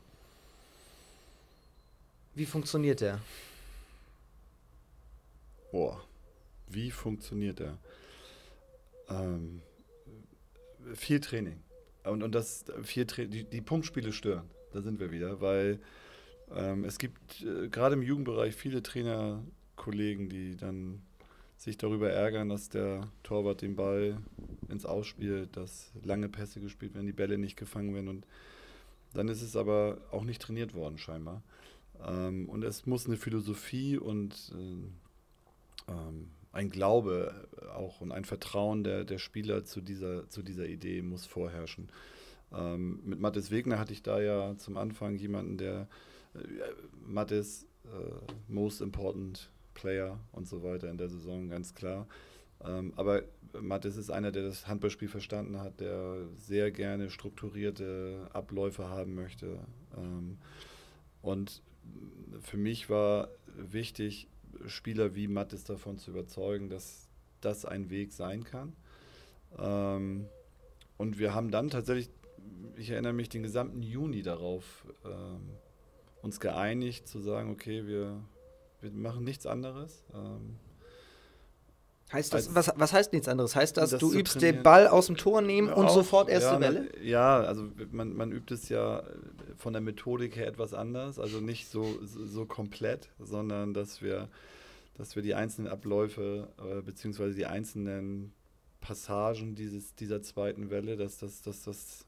Wie 2.33 2.45
funktioniert 2.45 3.01
der? 3.01 3.19
Boah, 5.71 6.01
wie 6.67 6.91
funktioniert 6.91 7.59
der? 7.59 7.77
Ähm, 9.09 9.61
viel 10.93 11.19
Training. 11.19 11.61
Und, 12.03 12.23
und 12.23 12.33
das 12.33 12.65
viel 12.83 13.05
Tra 13.05 13.23
die, 13.23 13.43
die 13.43 13.61
Punktspiele 13.61 14.13
stören. 14.13 14.49
Da 14.71 14.81
sind 14.81 14.99
wir 14.99 15.11
wieder, 15.11 15.41
weil 15.41 15.79
ähm, 16.55 16.86
es 16.86 16.97
gibt 16.97 17.41
äh, 17.41 17.67
gerade 17.69 17.95
im 17.95 18.01
Jugendbereich 18.01 18.55
viele 18.55 18.81
Trainerkollegen, 18.81 20.29
die 20.29 20.55
dann 20.55 21.01
sich 21.57 21.77
darüber 21.77 22.10
ärgern, 22.12 22.49
dass 22.49 22.69
der 22.69 23.10
Torwart 23.23 23.62
den 23.62 23.75
Ball 23.75 24.17
ins 24.69 24.86
Ausspielt, 24.86 25.57
dass 25.57 25.91
lange 26.03 26.29
Pässe 26.29 26.60
gespielt 26.60 26.93
werden, 26.93 27.07
die 27.07 27.13
Bälle 27.13 27.38
nicht 27.38 27.57
gefangen 27.57 27.93
werden. 27.93 28.07
Und 28.07 28.27
dann 29.13 29.27
ist 29.27 29.41
es 29.41 29.55
aber 29.55 29.97
auch 30.12 30.23
nicht 30.23 30.41
trainiert 30.41 30.75
worden, 30.75 30.97
scheinbar. 30.97 31.41
Ähm, 32.05 32.47
und 32.47 32.63
es 32.63 32.86
muss 32.86 33.07
eine 33.07 33.17
Philosophie 33.17 33.97
und 33.97 34.53
äh, 34.55 35.91
ähm, 35.91 36.29
ein 36.51 36.69
Glaube 36.69 37.47
auch 37.75 38.01
und 38.01 38.12
ein 38.12 38.25
Vertrauen 38.25 38.83
der, 38.83 39.03
der 39.03 39.17
Spieler 39.17 39.65
zu 39.65 39.81
dieser, 39.81 40.29
zu 40.29 40.43
dieser 40.43 40.67
Idee 40.67 41.01
muss 41.01 41.25
vorherrschen. 41.25 41.89
Ähm, 42.53 43.01
mit 43.03 43.19
Mathis 43.19 43.51
Wegner 43.51 43.79
hatte 43.79 43.93
ich 43.93 44.03
da 44.03 44.21
ja 44.21 44.55
zum 44.57 44.77
Anfang 44.77 45.17
jemanden, 45.17 45.57
der 45.57 45.88
äh, 46.38 46.73
Mathis, 47.06 47.65
äh, 47.86 48.32
most 48.47 48.82
important 48.82 49.50
Player 49.73 50.19
und 50.32 50.47
so 50.47 50.63
weiter 50.63 50.89
in 50.89 50.97
der 50.97 51.10
Saison, 51.10 51.50
ganz 51.50 51.76
klar. 51.76 52.08
Ähm, 52.63 52.93
aber 52.95 53.23
Mattes 53.62 53.97
ist 53.97 54.10
einer, 54.10 54.32
der 54.32 54.43
das 54.43 54.67
Handballspiel 54.67 55.08
verstanden 55.08 55.60
hat, 55.60 55.80
der 55.80 56.28
sehr 56.38 56.71
gerne 56.71 57.10
strukturierte 57.10 58.28
Abläufe 58.34 58.89
haben 58.89 59.15
möchte. 59.15 59.60
Ähm, 59.95 60.38
und 61.21 61.62
für 62.41 62.58
mich 62.58 62.89
war 62.89 63.30
wichtig, 63.56 64.28
Spieler 64.65 65.15
wie 65.15 65.28
Mattes 65.28 65.63
davon 65.63 65.97
zu 65.97 66.12
überzeugen, 66.12 66.69
dass 66.69 67.08
das 67.41 67.65
ein 67.65 67.89
Weg 67.89 68.12
sein 68.12 68.43
kann. 68.43 68.73
Ähm, 69.58 70.28
und 70.97 71.19
wir 71.19 71.34
haben 71.34 71.52
dann 71.52 71.69
tatsächlich, 71.69 72.10
ich 72.76 72.89
erinnere 72.89 73.13
mich, 73.13 73.30
den 73.30 73.43
gesamten 73.43 73.84
Juni 73.84 74.23
darauf 74.23 74.86
ähm, 75.06 75.50
uns 76.27 76.39
geeinigt, 76.39 77.07
zu 77.07 77.19
sagen, 77.19 77.51
okay, 77.51 77.87
wir, 77.87 78.21
wir 78.81 78.91
machen 78.91 79.23
nichts 79.23 79.45
anderes. 79.45 80.03
Ähm, 80.13 80.57
Heißt 82.11 82.33
das, 82.33 82.55
was, 82.55 82.71
was 82.77 82.93
heißt 82.93 83.11
nichts 83.11 83.27
anderes? 83.27 83.53
Heißt 83.53 83.75
das, 83.75 83.89
das 83.89 83.99
du 83.99 84.13
übst 84.13 84.41
den 84.41 84.63
Ball 84.63 84.87
aus 84.87 85.07
dem 85.07 85.17
Tor 85.17 85.41
nehmen 85.41 85.67
und 85.67 85.87
auch, 85.87 85.93
sofort 85.93 86.29
erste 86.29 86.53
ja, 86.53 86.59
Welle? 86.61 86.89
Ja, 87.03 87.39
also 87.41 87.69
man, 87.91 88.15
man 88.15 88.31
übt 88.31 88.53
es 88.53 88.69
ja 88.69 89.03
von 89.57 89.73
der 89.73 89.81
Methodik 89.81 90.37
her 90.37 90.47
etwas 90.47 90.73
anders, 90.73 91.19
also 91.19 91.41
nicht 91.41 91.67
so, 91.67 91.99
so 92.05 92.45
komplett, 92.45 93.09
sondern 93.19 93.73
dass 93.73 94.01
wir, 94.01 94.29
dass 94.95 95.17
wir 95.17 95.23
die 95.23 95.35
einzelnen 95.35 95.67
Abläufe 95.67 96.47
äh, 96.59 96.81
beziehungsweise 96.81 97.35
die 97.35 97.45
einzelnen 97.45 98.31
Passagen 98.79 99.55
dieses, 99.55 99.93
dieser 99.95 100.21
zweiten 100.21 100.69
Welle, 100.69 100.95
dass 100.95 101.17
das, 101.17 101.41
dass 101.41 101.63
das 101.63 102.05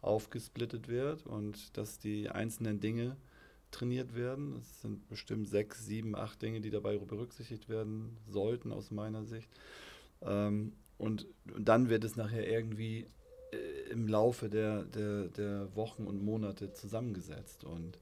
aufgesplittet 0.00 0.88
wird 0.88 1.26
und 1.26 1.76
dass 1.76 2.00
die 2.00 2.28
einzelnen 2.28 2.80
Dinge 2.80 3.16
trainiert 3.70 4.14
werden. 4.14 4.56
Es 4.56 4.82
sind 4.82 5.08
bestimmt 5.08 5.48
sechs, 5.48 5.84
sieben, 5.84 6.14
acht 6.14 6.40
Dinge, 6.42 6.60
die 6.60 6.70
dabei 6.70 6.98
berücksichtigt 6.98 7.68
werden 7.68 8.16
sollten, 8.26 8.72
aus 8.72 8.90
meiner 8.90 9.24
Sicht. 9.24 9.48
Ähm, 10.22 10.72
und, 10.96 11.26
und, 11.54 11.68
dann 11.68 11.88
wird 11.88 12.04
es 12.04 12.16
nachher 12.16 12.48
irgendwie 12.48 13.06
äh, 13.52 13.90
im 13.90 14.08
Laufe 14.08 14.48
der, 14.48 14.84
der, 14.84 15.28
der, 15.28 15.74
Wochen 15.76 16.06
und 16.06 16.22
Monate 16.22 16.72
zusammengesetzt. 16.72 17.64
Und 17.64 17.98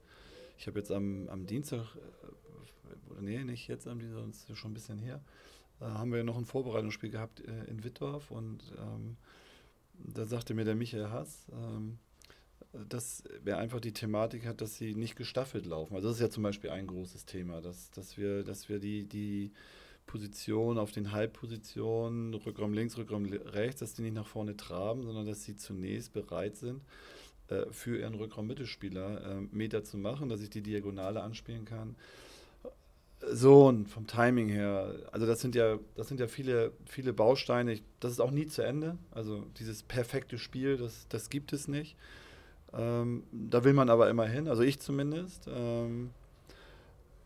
ich 0.59 0.67
habe 0.67 0.79
jetzt 0.79 0.91
am, 0.91 1.29
am 1.29 1.47
Dienstag, 1.47 1.97
äh, 1.97 3.21
nee, 3.21 3.45
nicht 3.45 3.69
jetzt 3.69 3.87
am 3.87 3.99
Dienstag, 3.99 4.27
das 4.27 4.49
ist 4.49 4.59
schon 4.59 4.71
ein 4.71 4.75
bisschen 4.75 4.99
her, 4.99 5.23
äh, 5.81 5.85
haben 5.85 6.13
wir 6.13 6.25
noch 6.25 6.39
ein 6.39 6.47
Vorbereitungsspiel 6.47 7.11
gehabt 7.11 7.41
äh, 7.41 7.65
in 7.65 7.85
Wittorf 7.85 8.31
und 8.31 8.73
ähm, 8.79 9.17
da 9.99 10.27
sagte 10.27 10.55
mir 10.55 10.65
der 10.65 10.75
Michael 10.75 11.11
Hass, 11.11 11.47
ähm, 11.53 11.99
dass 12.73 13.25
wer 13.43 13.59
einfach 13.59 13.81
die 13.81 13.93
Thematik 13.93 14.47
hat, 14.47 14.61
dass 14.61 14.77
sie 14.77 14.95
nicht 14.95 15.17
gestaffelt 15.17 15.67
laufen. 15.67 15.95
Also 15.95 16.09
das 16.09 16.17
ist 16.17 16.23
ja 16.23 16.31
zum 16.31 16.43
Beispiel 16.43 16.71
ein 16.71 16.87
großes 16.87 17.25
Thema, 17.25 17.61
dass, 17.61 17.91
dass 17.91 18.17
wir, 18.17 18.45
dass 18.45 18.69
wir 18.69 18.79
die, 18.79 19.05
die 19.05 19.53
Position 20.07 20.79
auf 20.79 20.93
den 20.93 21.13
Halbpositionen, 21.13 22.35
Rückraum 22.35 22.73
links, 22.73 22.97
Rückraum 22.97 23.27
rechts, 23.27 23.81
dass 23.81 23.95
die 23.95 24.03
nicht 24.03 24.15
nach 24.15 24.27
vorne 24.27 24.57
traben, 24.57 25.03
sondern 25.03 25.27
dass 25.27 25.45
sie 25.45 25.57
zunächst 25.57 26.13
bereit 26.13 26.57
sind, 26.57 26.81
äh, 27.49 27.67
für 27.71 27.99
ihren 27.99 28.15
Rückraum-Mittelspieler 28.15 29.39
äh, 29.39 29.41
Meter 29.51 29.85
zu 29.85 29.99
machen, 29.99 30.29
dass 30.29 30.41
ich 30.41 30.51
die 30.51 30.63
Diagonale 30.63 31.23
anspielen 31.23 31.65
kann. 31.65 31.97
So, 33.29 33.67
und 33.67 33.89
vom 33.89 34.07
Timing 34.07 34.49
her, 34.49 34.95
also 35.11 35.27
das 35.27 35.41
sind 35.41 35.55
ja, 35.55 35.79
das 35.97 36.07
sind 36.09 36.21
ja 36.21 36.29
viele, 36.29 36.73
viele 36.85 37.13
Bausteine. 37.13 37.73
Ich, 37.73 37.83
das 37.99 38.13
ist 38.13 38.21
auch 38.21 38.31
nie 38.31 38.47
zu 38.47 38.63
Ende. 38.63 38.99
Also 39.11 39.47
dieses 39.59 39.83
perfekte 39.83 40.39
Spiel, 40.39 40.77
das, 40.77 41.07
das 41.09 41.31
gibt 41.31 41.53
es 41.53 41.67
nicht. 41.67 41.97
Ähm, 42.77 43.25
da 43.33 43.65
will 43.65 43.73
man 43.73 43.89
aber 43.89 44.11
immer 44.11 44.27
hin, 44.27 44.49
also 44.49 44.63
ich 44.63 44.79
zumindest. 44.81 45.49
Ähm, 45.49 46.11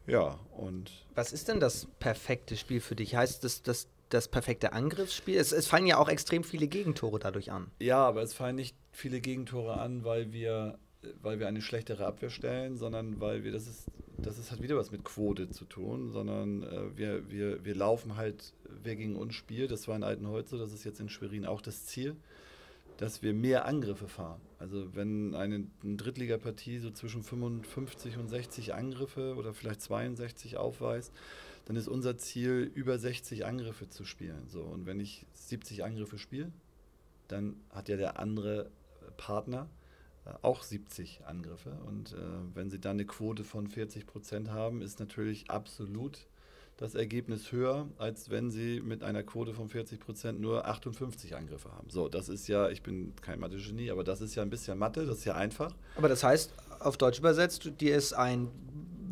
ja, 0.07 0.39
und. 0.57 0.91
Was 1.15 1.33
ist 1.33 1.49
denn 1.49 1.61
das 1.61 1.87
perfekte 1.99 2.57
Spiel 2.57 2.81
für 2.81 2.97
dich? 2.97 3.17
Heißt 3.17 3.45
das 3.45 3.63
das, 3.63 3.89
das 4.09 4.29
perfekte 4.29 4.73
Angriffsspiel? 4.73 5.37
Es, 5.37 5.53
es 5.53 5.67
fallen 5.67 5.87
ja 5.87 5.99
auch 5.99 6.09
extrem 6.09 6.45
viele 6.45 6.69
Gegentore 6.69 7.19
dadurch 7.19 7.51
an. 7.51 7.71
Ja, 7.81 7.99
aber 7.99 8.23
es 8.23 8.35
fallen 8.35 8.57
nicht 8.57 8.77
viele 8.93 9.21
Gegentore 9.21 9.79
an, 9.79 10.05
weil 10.05 10.33
wir, 10.33 10.79
weil 11.21 11.41
wir 11.41 11.49
eine 11.49 11.63
schlechtere 11.63 12.07
Abwehr 12.07 12.31
stellen, 12.31 12.77
sondern 12.77 13.21
weil 13.21 13.45
wir, 13.45 13.53
das 13.53 13.67
ist, 13.67 13.87
das 14.19 14.39
ist 14.39 14.51
halt 14.51 14.63
wieder 14.63 14.77
was 14.77 14.93
mit 14.93 15.05
Quote 15.05 15.51
zu 15.51 15.65
tun, 15.65 16.11
sondern 16.11 16.63
äh, 16.63 16.97
wir, 16.97 17.31
wir, 17.31 17.65
wir 17.65 17.75
laufen 17.75 18.17
halt, 18.17 18.53
wer 18.83 18.97
gegen 18.97 19.17
uns 19.17 19.35
spielt, 19.35 19.71
das 19.71 19.89
war 19.89 19.97
in 19.97 20.05
Altenholz 20.05 20.51
so, 20.51 20.59
das 20.59 20.73
ist 20.73 20.85
jetzt 20.85 21.01
in 21.01 21.09
Schwerin 21.09 21.47
auch 21.47 21.61
das 21.61 21.87
Ziel 21.87 22.17
dass 23.01 23.23
wir 23.23 23.33
mehr 23.33 23.65
Angriffe 23.65 24.09
fahren. 24.09 24.43
Also 24.59 24.95
wenn 24.95 25.35
eine, 25.35 25.67
eine 25.83 25.97
Drittligapartie 25.97 26.81
so 26.81 26.91
zwischen 26.91 27.23
55 27.23 28.19
und 28.19 28.29
60 28.29 28.75
Angriffe 28.75 29.37
oder 29.37 29.55
vielleicht 29.55 29.81
62 29.81 30.59
aufweist, 30.59 31.11
dann 31.65 31.77
ist 31.77 31.89
unser 31.89 32.19
Ziel, 32.19 32.71
über 32.75 32.99
60 32.99 33.47
Angriffe 33.47 33.89
zu 33.89 34.05
spielen. 34.05 34.49
So, 34.49 34.61
und 34.61 34.85
wenn 34.85 35.01
ich 35.01 35.25
70 35.33 35.83
Angriffe 35.83 36.19
spiele, 36.19 36.53
dann 37.27 37.57
hat 37.71 37.89
ja 37.89 37.97
der 37.97 38.19
andere 38.19 38.71
Partner 39.17 39.71
äh, 40.27 40.33
auch 40.43 40.63
70 40.63 41.25
Angriffe. 41.25 41.73
Und 41.87 42.13
äh, 42.13 42.17
wenn 42.53 42.69
sie 42.69 42.81
dann 42.81 42.97
eine 42.97 43.07
Quote 43.07 43.45
von 43.45 43.67
40 43.67 44.07
Prozent 44.07 44.51
haben, 44.51 44.83
ist 44.83 45.01
natürlich 45.01 45.51
absolut 45.51 46.27
das 46.81 46.95
Ergebnis 46.95 47.53
höher, 47.53 47.87
als 47.99 48.31
wenn 48.31 48.51
sie 48.51 48.81
mit 48.81 49.05
einer 49.05 49.23
Quote 49.23 49.53
von 49.53 49.69
40 49.69 50.01
Prozent 50.01 50.41
nur 50.41 50.67
58 50.67 51.37
Angriffe 51.37 51.71
haben. 51.71 51.91
So, 51.91 52.09
das 52.09 52.31
ist 52.31 52.49
ja, 52.49 52.71
ich 52.71 52.83
bin 52.83 53.13
kein 53.21 53.39
Mathe-Genie, 53.39 53.91
aber 53.91 54.03
das 54.03 54.23
ist 54.23 54.35
ja 54.35 54.43
ein 54.43 54.49
bisschen 54.49 54.79
Mathe, 54.79 55.05
das 55.05 55.19
ist 55.19 55.25
ja 55.27 55.35
einfach. 55.35 55.75
Aber 55.97 56.09
das 56.09 56.25
heißt, 56.25 56.53
auf 56.81 56.97
Deutsch 56.97 57.19
übersetzt, 57.19 57.71
dir 57.81 57.97
ist 57.97 58.15
ein 58.15 58.49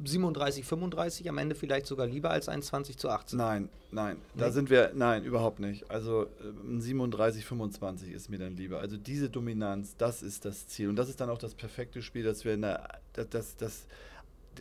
37, 0.02 0.64
35 0.64 1.28
am 1.28 1.36
Ende 1.36 1.54
vielleicht 1.54 1.84
sogar 1.84 2.06
lieber 2.06 2.30
als 2.30 2.48
ein 2.48 2.62
20 2.62 2.96
zu 2.96 3.10
18? 3.10 3.36
Nein, 3.36 3.68
nein, 3.90 4.16
nee. 4.34 4.40
da 4.40 4.50
sind 4.50 4.70
wir, 4.70 4.92
nein, 4.94 5.24
überhaupt 5.24 5.60
nicht. 5.60 5.90
Also 5.90 6.26
ein 6.64 6.80
37, 6.80 7.44
25 7.44 8.12
ist 8.12 8.30
mir 8.30 8.38
dann 8.38 8.56
lieber. 8.56 8.80
Also 8.80 8.96
diese 8.96 9.28
Dominanz, 9.28 9.94
das 9.98 10.22
ist 10.22 10.46
das 10.46 10.68
Ziel. 10.68 10.88
Und 10.88 10.96
das 10.96 11.10
ist 11.10 11.20
dann 11.20 11.28
auch 11.28 11.38
das 11.38 11.54
perfekte 11.54 12.00
Spiel, 12.00 12.22
dass 12.22 12.46
wir 12.46 12.54
in 12.54 12.62
der, 12.62 13.00
das, 13.12 13.28
das, 13.28 13.56
das 13.56 13.86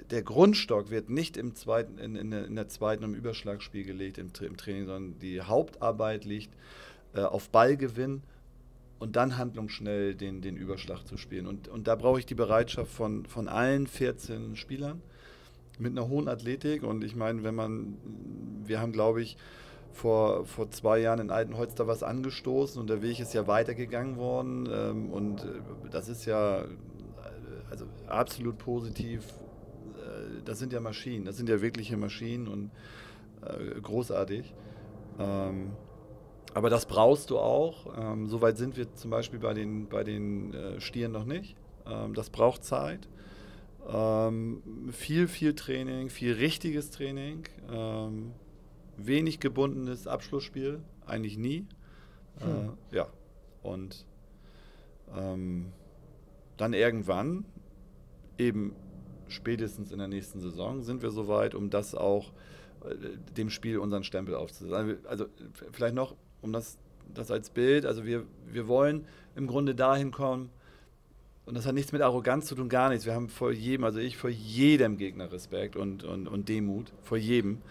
der 0.10 0.24
Grundstock 0.24 0.90
wird 0.90 1.10
nicht 1.10 1.38
im 1.38 1.56
zweiten, 1.56 1.98
in, 1.98 2.16
in, 2.16 2.32
der, 2.32 2.46
in 2.46 2.56
der 2.56 2.68
zweiten 2.68 3.04
im 3.04 3.14
Überschlagspiel 3.14 3.84
gelegt 3.84 4.18
im, 4.18 4.32
im 4.42 4.58
Training, 4.58 4.86
sondern 4.86 5.20
die 5.20 5.42
Hauptarbeit 5.42 6.26
liegt 6.26 6.54
äh, 7.14 7.22
auf 7.22 7.50
Ballgewinn 7.50 8.22
und 9.00 9.16
dann 9.16 9.38
handlungsschnell 9.38 10.16
den, 10.16 10.42
den 10.42 10.58
Überschlag 10.58 11.06
zu 11.06 11.18
spielen. 11.18 11.48
Und, 11.48 11.68
und 11.68 11.88
da 11.88 11.96
brauche 11.96 12.20
ich 12.20 12.26
die 12.26 12.36
Bereitschaft 12.36 12.92
von, 12.92 13.26
von 13.26 13.48
allen 13.48 13.88
14 13.88 14.56
Spielern 14.56 15.02
mit 15.80 15.92
einer 15.92 16.08
hohen 16.08 16.28
Athletik. 16.28 16.84
Und 16.84 17.04
ich 17.04 17.16
meine, 17.16 17.44
wenn 17.44 17.56
man, 17.56 17.98
wir 18.66 18.80
haben, 18.80 18.92
glaube 18.92 19.22
ich, 19.22 19.38
vor, 19.94 20.46
vor 20.46 20.70
zwei 20.72 21.00
Jahren 21.00 21.20
in 21.20 21.32
Altenholz 21.32 21.76
da 21.76 21.88
was 21.88 22.04
angestoßen 22.04 22.80
und 22.80 22.90
der 22.90 23.02
Weg 23.02 23.20
ist 23.20 23.34
ja 23.34 23.48
weitergegangen 23.48 24.18
worden. 24.18 24.70
Ähm, 24.72 25.10
und 25.10 25.44
äh, 25.44 25.90
das 25.92 26.08
ist 26.08 26.26
ja 26.26 26.62
äh, 26.62 26.66
also 27.70 27.86
absolut 28.08 28.58
positiv 28.58 29.24
das 30.48 30.60
sind 30.60 30.74
ja 30.74 30.80
Maschinen, 30.80 31.26
das 31.26 31.38
sind 31.38 31.50
ja 31.50 31.62
wirkliche 31.62 31.98
Maschinen 31.98 32.48
und 32.48 32.72
äh, 33.42 33.80
großartig. 33.82 34.54
Ähm, 35.20 35.72
aber 36.54 36.70
das 36.70 36.86
brauchst 36.86 37.30
du 37.30 37.38
auch. 37.38 37.98
Ähm, 37.98 38.28
Soweit 38.28 38.58
sind 38.58 38.78
wir 38.78 38.94
zum 38.96 39.12
Beispiel 39.12 39.40
bei 39.40 39.54
den, 39.54 39.88
bei 39.88 40.04
den 40.04 40.54
äh, 40.54 40.82
Stieren 40.82 41.12
noch 41.12 41.26
nicht. 41.26 41.56
Ähm, 41.86 42.14
das 42.14 42.30
braucht 42.30 42.64
Zeit. 42.64 43.08
Ähm, 43.88 44.62
viel, 44.92 45.28
viel 45.28 45.54
Training, 45.54 46.10
viel 46.10 46.34
richtiges 46.34 46.90
Training. 46.90 47.44
Ähm, 47.72 48.32
wenig 48.98 49.40
gebundenes 49.40 50.08
Abschlussspiel, 50.08 50.82
eigentlich 51.06 51.38
nie. 51.38 51.66
Hm. 52.40 52.76
Äh, 52.92 52.96
ja, 52.96 53.08
und 53.62 54.06
ähm, 55.16 55.72
dann 56.58 56.74
irgendwann 56.74 57.46
eben 58.38 58.76
spätestens 59.30 59.92
in 59.92 60.00
der 60.00 60.08
nächsten 60.08 60.40
Saison 60.40 60.82
sind 60.82 61.02
wir 61.02 61.12
soweit, 61.12 61.56
um 61.56 61.70
das 61.70 61.96
auch 61.96 62.32
äh, 62.86 62.96
dem 63.36 63.50
Spiel 63.50 63.78
unseren 63.78 64.04
Stempel 64.04 64.36
aufzusetzen. 64.36 64.76
Also, 64.76 64.94
also 65.08 65.26
vielleicht 65.72 65.96
noch, 65.96 66.16
um 66.42 66.54
das, 66.54 66.78
das 67.13 67.32
als 67.32 67.50
Bild, 67.50 67.86
also 67.86 68.06
wir, 68.06 68.24
wir 68.52 68.68
wollen 68.68 69.06
im 69.36 69.48
Grunde 69.48 69.76
dahin 69.76 70.12
kommen, 70.12 70.50
und 71.46 71.56
das 71.56 71.66
hat 71.66 71.76
nichts 71.76 71.94
mit 71.94 72.02
Arroganz 72.02 72.48
zu 72.48 72.56
tun, 72.56 72.68
gar 72.68 72.90
nichts. 72.90 73.06
Wir 73.06 73.13
haben 73.13 73.30
vor 73.30 73.54
jedem, 73.54 73.86
also 73.86 74.00
ich 74.00 74.18
vor 74.18 74.30
jedem 74.30 74.98
Gegner 74.98 75.32
Respekt 75.32 75.78
und, 75.78 76.04
und, 76.04 76.28
und 76.28 76.50
Demut, 76.50 76.92
vor 77.04 77.18
jedem. 77.18 77.62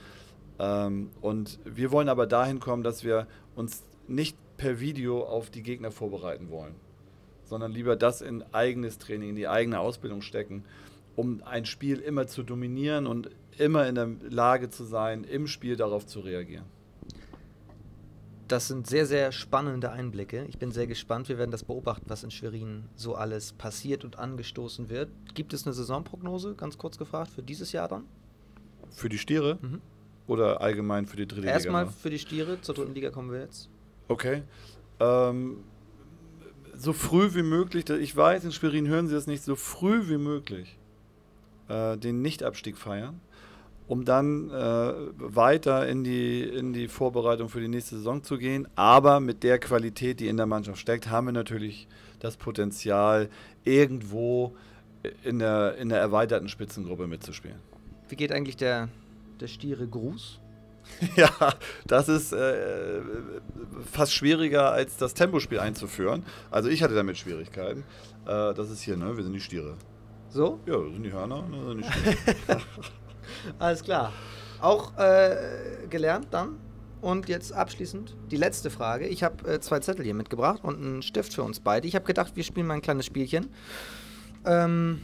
Ähm, 0.59 1.11
und 1.21 1.59
wir 1.67 1.93
wollen 1.93 2.09
aber 2.09 2.27
dahin 2.27 2.59
kommen, 2.59 2.83
dass 2.83 3.05
wir 3.05 3.27
uns 3.55 3.85
nicht 4.09 4.35
per 4.57 4.81
Video 4.81 5.23
auf 5.25 5.51
die 5.51 5.63
Gegner 5.63 5.91
vorbereiten 5.91 6.51
wollen, 6.51 6.75
sondern 7.45 7.71
lieber 7.71 7.97
das 7.97 8.23
in 8.23 8.43
eigenes 8.55 8.97
Training, 8.97 9.31
in 9.31 9.37
die 9.37 9.47
eigene 9.47 9.79
Ausbildung 9.79 10.23
stecken 10.23 10.65
um 11.17 11.43
ein 11.45 11.65
Spiel 11.65 11.99
immer 11.99 12.27
zu 12.27 12.43
dominieren 12.43 13.07
und 13.07 13.31
immer 13.59 13.89
in 13.89 13.95
der 13.95 14.09
Lage 14.29 14.69
zu 14.69 14.85
sein, 14.85 15.25
im 15.25 15.47
Spiel 15.47 15.77
darauf 15.77 16.07
zu 16.07 16.21
reagieren. 16.21 16.67
Das 18.49 18.69
sind 18.69 18.87
sehr, 18.87 19.07
sehr 19.07 19.33
spannende 19.33 19.91
Einblicke. 19.91 20.45
Ich 20.49 20.59
bin 20.59 20.71
sehr 20.71 20.87
gespannt. 20.87 21.29
Wir 21.29 21.37
werden 21.37 21.51
das 21.51 21.65
beobachten, 21.65 22.05
was 22.07 22.23
in 22.23 22.31
Schwerin 22.31 22.85
so 22.95 23.17
alles 23.17 23.53
passiert 23.53 24.05
und 24.05 24.21
angestoßen 24.21 24.89
wird. 24.89 25.09
Gibt 25.35 25.53
es 25.53 25.67
eine 25.67 25.73
Saisonprognose, 25.73 26.55
ganz 26.55 26.79
kurz 26.79 26.97
gefragt, 26.97 27.33
für 27.33 27.43
dieses 27.43 27.73
Jahr 27.73 27.89
dann? 27.89 28.05
Für 28.91 29.09
die 29.09 29.19
Stiere? 29.19 29.59
Mhm. 29.61 29.81
oder 30.29 30.61
allgemein 30.61 31.07
für 31.07 31.17
die 31.17 31.27
dritte 31.27 31.49
Erstmal 31.49 31.85
Liga? 31.85 31.97
für 31.97 32.11
die 32.11 32.19
Stiere, 32.19 32.61
zur 32.61 32.75
dritten 32.75 32.95
Liga 32.95 33.11
kommen 33.11 33.33
wir 33.33 33.41
jetzt. 33.41 33.69
Okay. 34.07 34.43
Ähm, 35.01 35.65
so 36.75 36.93
früh 36.93 37.35
wie 37.35 37.43
möglich, 37.43 37.89
ich 37.91 38.17
weiß, 38.17 38.45
in 38.45 38.53
Schwerin 38.53 38.87
hören 38.87 39.09
Sie 39.09 39.15
das 39.15 39.27
nicht, 39.27 39.43
so 39.43 39.57
früh 39.57 40.09
wie 40.09 40.19
möglich 40.19 40.79
äh, 41.69 41.97
den 41.97 42.23
Nichtabstieg 42.23 42.77
feiern, 42.77 43.21
um 43.89 44.05
dann 44.05 44.51
äh, 44.51 44.93
weiter 45.17 45.87
in 45.87 46.05
die, 46.05 46.43
in 46.43 46.73
die 46.73 46.89
Vorbereitung 46.89 47.49
für 47.49 47.61
die 47.61 47.69
nächste 47.69 47.97
Saison 47.97 48.23
zu 48.23 48.39
gehen. 48.39 48.69
Aber 48.75 49.21
mit 49.21 49.43
der 49.43 49.59
Qualität, 49.59 50.21
die 50.21 50.29
in 50.29 50.37
der 50.37 50.47
Mannschaft 50.47 50.79
steckt, 50.79 51.09
haben 51.11 51.27
wir 51.27 51.33
natürlich 51.33 51.89
das 52.19 52.37
Potenzial, 52.37 53.29
irgendwo 53.65 54.57
in 55.23 55.39
der, 55.39 55.77
in 55.77 55.89
der 55.89 56.01
erweiterten 56.01 56.49
Spitzengruppe 56.49 57.07
mitzuspielen. 57.07 57.59
Wie 58.09 58.17
geht 58.17 58.33
eigentlich 58.33 58.57
der, 58.57 58.89
der 59.41 59.49
Stiere 59.49 59.87
Gruß? 59.87 60.41
ja, 61.17 61.31
das 61.87 62.09
ist 62.09 62.33
äh, 62.33 63.01
fast 63.91 64.13
schwieriger 64.13 64.71
als 64.71 64.97
das 64.97 65.15
Tempospiel 65.15 65.59
einzuführen. 65.59 66.25
Also 66.51 66.69
ich 66.69 66.83
hatte 66.83 66.95
damit 66.95 67.19
Schwierigkeiten. 67.19 67.81
Äh, 68.25 68.55
das 68.55 68.71
ist 68.71 68.83
hier, 68.83 68.97
ne? 68.97 69.17
Wir 69.17 69.25
sind 69.25 69.33
die 69.33 69.41
Stiere. 69.41 69.75
So? 70.37 70.61
Ja, 70.67 70.77
das 70.77 70.93
sind 70.93 71.03
die 71.03 71.13
Hörner, 71.13 71.43
ne? 71.49 71.77
Das 71.81 71.95
sind 71.95 72.37
die. 72.47 72.57
Alles 73.59 73.83
klar. 73.83 74.13
Auch 74.61 74.95
äh, 74.99 75.87
gelernt 75.89 76.27
dann. 76.31 76.59
Und 77.01 77.31
jetzt 77.31 77.55
abschließend 77.55 78.15
die 78.31 78.37
letzte 78.37 78.69
Frage. 78.69 79.07
Ich 79.07 79.23
habe 79.23 79.51
äh, 79.51 79.61
zwei 79.61 79.81
Zettel 79.81 80.05
hier 80.05 80.13
mitgebracht 80.13 80.61
und 80.63 80.77
einen 80.77 81.01
Stift 81.01 81.33
für 81.33 81.43
uns 81.43 81.61
beide. 81.61 81.89
Ich 81.89 81.95
habe 81.95 82.05
gedacht, 82.05 82.37
wir 82.37 82.45
spielen 82.45 82.67
mal 82.67 82.75
ein 82.75 82.83
kleines 82.83 83.07
Spielchen. 83.07 83.49
Ähm, 84.45 85.01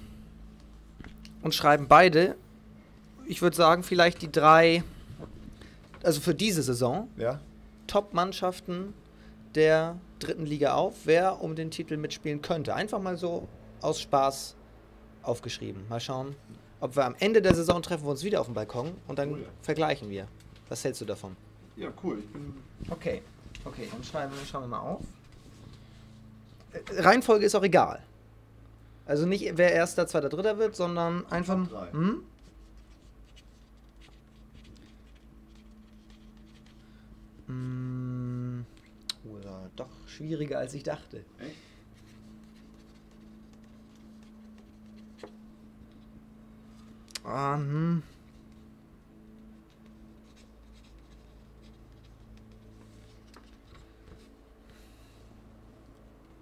und 1.40 1.54
schreiben 1.54 1.86
beide, 1.88 2.36
ich 3.26 3.40
würde 3.40 3.56
sagen, 3.56 3.84
vielleicht 3.84 4.20
die 4.20 4.30
drei, 4.30 4.84
also 6.02 6.20
für 6.20 6.34
diese 6.34 6.62
Saison, 6.62 7.08
ja? 7.16 7.40
Top-Mannschaften 7.86 8.92
der 9.54 9.96
dritten 10.18 10.44
Liga 10.44 10.74
auf, 10.74 10.94
wer 11.04 11.40
um 11.40 11.56
den 11.56 11.70
Titel 11.70 11.96
mitspielen 11.96 12.42
könnte. 12.42 12.74
Einfach 12.74 13.00
mal 13.00 13.16
so 13.16 13.48
aus 13.80 13.98
Spaß 13.98 14.56
aufgeschrieben. 15.22 15.86
Mal 15.88 16.00
schauen, 16.00 16.34
ob 16.80 16.96
wir 16.96 17.04
am 17.04 17.14
Ende 17.18 17.42
der 17.42 17.54
Saison 17.54 17.82
treffen 17.82 18.04
wir 18.04 18.10
uns 18.10 18.24
wieder 18.24 18.40
auf 18.40 18.46
dem 18.46 18.54
Balkon 18.54 18.92
und 19.08 19.18
dann 19.18 19.32
Oh 19.32 19.36
ja. 19.36 19.46
vergleichen 19.62 20.10
wir. 20.10 20.26
Was 20.68 20.84
hältst 20.84 21.00
du 21.00 21.04
davon? 21.04 21.36
Ja, 21.76 21.92
cool. 22.02 22.22
Okay, 22.90 23.22
okay, 23.64 23.88
dann 23.90 24.02
schreiben, 24.04 24.32
schauen 24.50 24.62
wir 24.64 24.68
mal 24.68 24.80
auf. 24.80 25.00
Äh, 26.72 27.00
Reihenfolge 27.00 27.46
ist 27.46 27.54
auch 27.54 27.62
egal. 27.62 28.02
Also 29.06 29.26
nicht 29.26 29.56
wer 29.56 29.72
erster, 29.72 30.06
zweiter, 30.06 30.28
dritter 30.28 30.58
wird, 30.58 30.76
sondern 30.76 31.26
einfach. 31.30 31.56
Hm? 31.92 32.22
Mm, 37.46 38.64
Oder 39.24 39.70
doch 39.76 39.88
schwieriger 40.06 40.58
als 40.58 40.74
ich 40.74 40.82
dachte. 40.82 41.24
Echt? 41.38 41.56
Ah, 47.24 47.56
hm. 47.56 48.02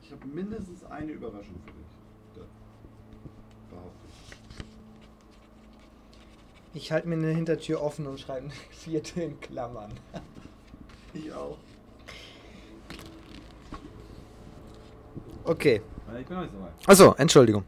Ich 0.03 0.11
habe 0.13 0.27
mindestens 0.27 0.85
eine 0.85 1.13
Überraschung 1.13 1.61
für 1.65 1.73
dich. 1.73 2.47
Behaupte 3.71 4.07
ich. 6.75 6.83
Ich 6.83 6.93
halte 6.93 7.09
mir 7.09 7.17
eine 7.17 7.29
Hintertür 7.31 7.83
offen 7.83 8.07
und 8.07 8.19
schreibe 8.19 8.47
eine 8.47 8.55
vierte 8.71 9.23
in 9.23 9.41
Klammern. 9.41 9.93
Ich 11.13 11.33
auch. 11.33 11.59
Okay. 15.43 15.83
Ich 16.21 16.27
bin 16.27 16.37
noch 16.37 16.43
nicht 16.45 16.55
so 16.55 16.61
weit. 16.61 16.71
Achso, 16.87 17.15
Entschuldigung. 17.19 17.65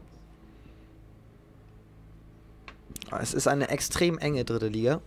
Ah, 3.02 3.02
Es 3.21 3.33
ist 3.33 3.47
eine 3.47 3.69
extrem 3.69 4.17
enge 4.17 4.45
dritte 4.45 4.67
Liga. 4.67 5.01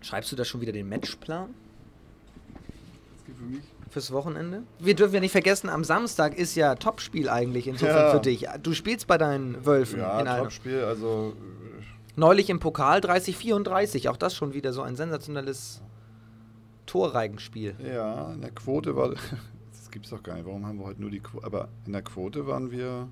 Schreibst 0.00 0.30
du 0.30 0.36
da 0.36 0.44
schon 0.44 0.60
wieder 0.60 0.72
den 0.72 0.88
Matchplan 0.88 1.48
Das 3.14 3.24
geht 3.26 3.36
für 3.36 3.44
mich. 3.44 3.62
fürs 3.90 4.12
Wochenende? 4.12 4.62
Wir 4.78 4.94
dürfen 4.94 5.14
ja 5.14 5.20
nicht 5.20 5.32
vergessen, 5.32 5.68
am 5.68 5.84
Samstag 5.84 6.36
ist 6.36 6.54
ja 6.54 6.74
Topspiel 6.76 7.28
eigentlich 7.28 7.66
insofern 7.66 7.96
Ja. 8.06 8.10
für 8.12 8.20
dich. 8.20 8.46
Du 8.62 8.72
spielst 8.74 9.06
bei 9.06 9.18
deinen 9.18 9.64
Wölfen 9.66 9.98
Ja, 10.00 10.20
in. 10.20 10.26
Topspiel, 10.42 10.84
also 10.84 11.34
Neulich 12.18 12.48
im 12.48 12.60
Pokal 12.60 13.00
30-34, 13.00 14.08
auch 14.08 14.16
das 14.16 14.34
schon 14.34 14.54
wieder 14.54 14.72
so 14.72 14.80
ein 14.80 14.96
sensationelles 14.96 15.82
Torreigenspiel. 16.86 17.74
äh, 17.82 17.94
ja, 17.96 18.32
in 18.32 18.40
der 18.40 18.52
Quote 18.52 18.96
war. 18.96 19.12
Gibt's 19.96 20.10
doch 20.10 20.22
gar 20.22 20.34
nicht. 20.34 20.44
Warum 20.44 20.66
haben 20.66 20.78
wir 20.78 20.84
heute 20.84 21.00
nur 21.00 21.08
die 21.08 21.20
Quote? 21.20 21.46
Aber 21.46 21.68
in 21.86 21.92
der 21.94 22.02
Quote 22.02 22.46
waren 22.46 22.70
wir. 22.70 23.08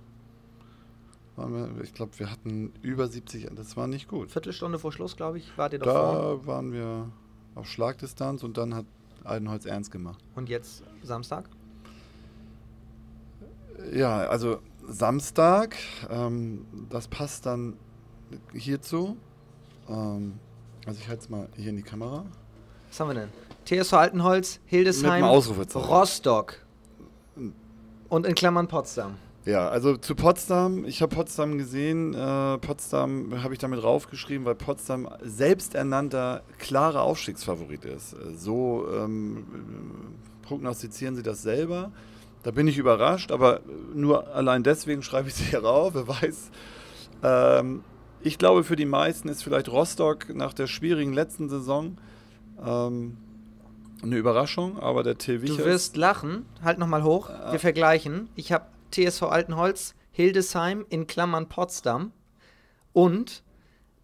Waren 1.35 1.55
wir 1.55 1.83
ich 1.83 1.95
glaube, 1.95 2.13
wir 2.19 2.31
hatten 2.31 2.75
über 2.83 3.09
70. 3.09 3.49
Das 3.55 3.79
war 3.79 3.87
nicht 3.87 4.07
gut. 4.07 4.31
Viertelstunde 4.31 4.79
vor 4.79 4.93
Schluss, 4.93 5.17
glaube 5.17 5.39
ich, 5.39 5.57
wart 5.57 5.73
ihr 5.73 5.79
doch 5.79 5.91
vorne. 5.91 6.19
Da 6.19 6.47
waren 6.47 6.73
wir 6.75 7.11
auf 7.55 7.67
Schlagdistanz 7.69 8.43
und 8.43 8.59
dann 8.59 8.75
hat 8.75 8.85
Altenholz 9.25 9.65
ernst 9.65 9.93
gemacht. 9.93 10.23
Und 10.35 10.51
jetzt 10.51 10.83
Samstag? 11.03 11.49
Ja, 13.91 14.19
also 14.19 14.59
Samstag, 14.87 15.77
ähm, 16.11 16.67
das 16.91 17.09
passt 17.09 17.47
dann 17.47 17.79
hierzu. 18.53 19.17
Ähm, 19.89 20.35
also 20.85 21.01
ich 21.01 21.09
halte 21.09 21.23
es 21.23 21.31
mal 21.31 21.49
hier 21.57 21.71
in 21.71 21.77
die 21.77 21.83
Kamera. 21.83 22.27
Was 22.91 23.01
haben 23.01 23.09
wir 23.09 23.15
denn? 23.15 23.31
TSV 23.65 23.95
Altenholz, 23.95 24.61
Hildesheim. 24.67 25.25
Rostock 25.25 26.64
und 28.09 28.27
in 28.27 28.35
Klammern 28.35 28.69
Potsdam. 28.69 29.17
Ja, 29.47 29.69
also 29.69 29.97
zu 29.97 30.15
Potsdam. 30.15 30.87
Ich 30.87 31.03
habe 31.03 31.15
Potsdam 31.15 31.59
gesehen. 31.59 32.15
Äh, 32.15 32.59
Potsdam 32.59 33.43
habe 33.43 33.53
ich 33.53 33.59
damit 33.59 33.83
raufgeschrieben, 33.83 34.47
weil 34.47 34.55
Potsdam 34.55 35.09
selbsternannter 35.23 36.43
klarer 36.59 37.03
Aufstiegsfavorit 37.03 37.85
ist. 37.85 38.17
So 38.37 38.87
ähm, 38.91 39.45
äh, 40.43 40.47
prognostizieren 40.47 41.15
sie 41.15 41.23
das 41.23 41.43
selber. 41.43 41.93
Da 42.43 42.53
bin 42.53 42.69
ich 42.69 42.79
überrascht, 42.79 43.33
aber 43.33 43.61
nur 43.95 44.35
allein 44.35 44.63
deswegen 44.63 45.03
schreibe 45.03 45.29
ich 45.29 45.35
sie 45.35 45.45
hier 45.45 45.63
rauf. 45.63 45.95
Wer 45.95 46.09
weiß. 46.09 46.51
Ähm, 47.23 47.85
ich 48.23 48.39
glaube, 48.39 48.65
für 48.65 48.77
die 48.77 48.87
meisten 48.87 49.29
ist 49.29 49.43
vielleicht 49.43 49.69
Rostock 49.69 50.35
nach 50.35 50.55
der 50.55 50.67
schwierigen 50.67 51.13
letzten 51.13 51.51
Saison 51.51 51.99
ähm, 52.65 53.19
eine 54.05 54.17
Überraschung, 54.17 54.79
aber 54.79 55.03
der 55.03 55.19
Till 55.19 55.41
Du 55.41 55.59
wirst 55.59 55.97
lachen. 55.97 56.47
Halt 56.63 56.79
nochmal 56.79 57.03
hoch. 57.03 57.29
Wir 57.51 57.59
vergleichen. 57.59 58.29
Ich 58.37 58.53
habe 58.53 58.67
TSV 58.91 59.23
Altenholz, 59.25 59.95
Hildesheim 60.13 60.85
in 60.89 61.07
Klammern 61.07 61.49
Potsdam 61.49 62.13
und 62.93 63.43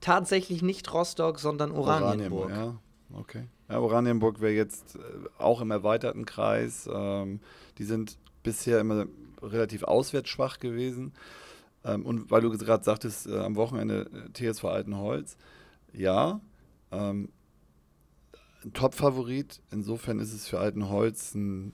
tatsächlich 0.00 0.62
nicht 0.62 0.92
Rostock, 0.92 1.38
sondern 1.38 1.70
Oranienburg. 1.70 2.50
Ja, 2.50 2.74
okay. 3.12 3.44
Ja, 3.68 3.78
Oranienburg 3.78 4.40
wäre 4.40 4.52
jetzt 4.52 4.96
äh, 4.96 5.00
auch 5.38 5.60
im 5.60 5.70
erweiterten 5.70 6.24
Kreis. 6.26 6.88
Ähm, 6.92 7.40
die 7.78 7.84
sind 7.84 8.18
bisher 8.42 8.80
immer 8.80 9.06
relativ 9.42 9.84
auswärtsschwach 9.84 10.58
gewesen. 10.58 11.12
Ähm, 11.84 12.04
und 12.04 12.30
weil 12.30 12.42
du 12.42 12.50
gerade 12.50 12.84
sagtest, 12.84 13.26
äh, 13.26 13.38
am 13.38 13.56
Wochenende 13.56 14.10
äh, 14.34 14.52
TSV 14.52 14.64
Altenholz, 14.64 15.36
ja, 15.92 16.40
ähm, 16.90 17.30
Top-Favorit. 18.72 19.60
Insofern 19.70 20.18
ist 20.18 20.32
es 20.32 20.48
für 20.48 20.58
Altenholz 20.58 21.34
ein 21.34 21.72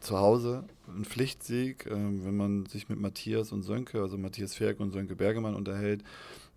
Zuhause 0.00 0.64
ein 0.88 1.04
Pflichtsieg, 1.04 1.86
ähm, 1.90 2.24
wenn 2.24 2.36
man 2.36 2.66
sich 2.66 2.88
mit 2.88 3.00
Matthias 3.00 3.52
und 3.52 3.62
Sönke, 3.62 4.00
also 4.00 4.16
Matthias 4.16 4.54
Ferk 4.54 4.78
und 4.80 4.92
Sönke 4.92 5.16
Bergemann 5.16 5.54
unterhält, 5.54 6.04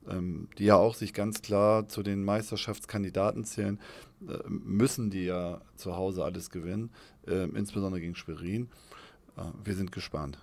ähm, 0.07 0.49
die 0.57 0.65
ja 0.65 0.75
auch 0.75 0.93
sich 0.93 1.13
ganz 1.13 1.41
klar 1.41 1.87
zu 1.87 2.03
den 2.03 2.23
Meisterschaftskandidaten 2.23 3.43
zählen, 3.45 3.79
äh, 4.27 4.37
müssen 4.47 5.09
die 5.09 5.25
ja 5.25 5.61
zu 5.75 5.95
Hause 5.95 6.23
alles 6.23 6.49
gewinnen, 6.49 6.91
äh, 7.27 7.45
insbesondere 7.49 8.01
gegen 8.01 8.15
Schwerin. 8.15 8.69
Äh, 9.37 9.43
wir 9.63 9.75
sind 9.75 9.91
gespannt. 9.91 10.37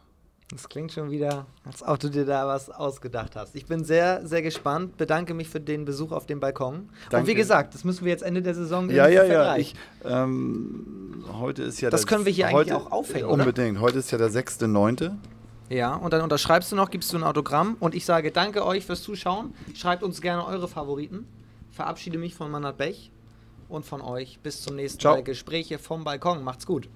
Das 0.51 0.69
klingt 0.69 0.93
schon 0.93 1.11
wieder, 1.11 1.47
als 1.65 1.83
ob 1.83 1.99
du 1.99 2.09
dir 2.09 2.25
da 2.25 2.47
was 2.47 2.71
ausgedacht 2.71 3.35
hast. 3.35 3.57
Ich 3.57 3.67
bin 3.67 3.83
sehr, 3.85 4.25
sehr 4.25 4.43
gespannt. 4.43 4.97
Bedanke 4.97 5.35
mich 5.35 5.49
für 5.49 5.59
den 5.61 5.85
Besuch 5.85 6.13
auf 6.13 6.27
dem 6.27 6.39
Balkon. 6.39 6.75
Und 6.75 6.89
Danke. 7.11 7.27
wie 7.27 7.35
gesagt, 7.35 7.75
das 7.75 7.83
müssen 7.83 8.05
wir 8.05 8.13
jetzt 8.13 8.23
Ende 8.23 8.43
der 8.43 8.55
Saison 8.55 8.89
Ja, 8.89 9.09
ja, 9.09 9.25
ja. 9.25 9.57
Ich, 9.57 9.75
ähm, 10.05 11.25
heute 11.33 11.65
ist 11.65 11.81
ja 11.81 11.91
Das 11.91 12.03
der- 12.03 12.09
können 12.09 12.27
wir 12.27 12.33
hier 12.33 12.47
eigentlich 12.47 12.73
heute, 12.73 12.77
auch 12.77 12.93
aufhängen, 12.93 13.25
oder? 13.27 13.43
Unbedingt. 13.45 13.81
Heute 13.81 13.99
ist 13.99 14.13
ja 14.13 14.19
der 14.19 14.31
6.9. 14.31 15.17
Ja, 15.69 15.97
und 15.97 16.13
dann 16.13 16.23
unterschreibst 16.23 16.71
du 16.71 16.77
noch, 16.77 16.91
gibst 16.91 17.13
du 17.13 17.17
ein 17.17 17.25
Autogramm 17.25 17.77
und 17.81 17.97
ich 17.97 18.05
sage 18.05 18.31
danke 18.31 18.65
euch 18.65 18.87
fürs 18.87 19.03
Zuschauen. 19.03 19.53
Schreibt 19.75 20.05
uns 20.05 20.21
gerne 20.21 20.47
eure 20.47 20.69
Favoriten. 20.69 21.27
Verabschiede 21.73 22.19
mich 22.19 22.37
von 22.37 22.53
Manat 22.53 22.77
Bech 22.79 23.11
und 23.69 23.85
von 23.85 24.01
euch. 24.01 24.39
Bis 24.45 24.63
zum 24.63 24.77
nächsten 24.77 25.01
Ciao. 25.01 25.15
Mal. 25.17 25.25
Gespräche 25.25 25.81
vom 25.81 26.05
Balkon. 26.05 26.45
Macht's 26.45 26.67
gut. 26.67 26.89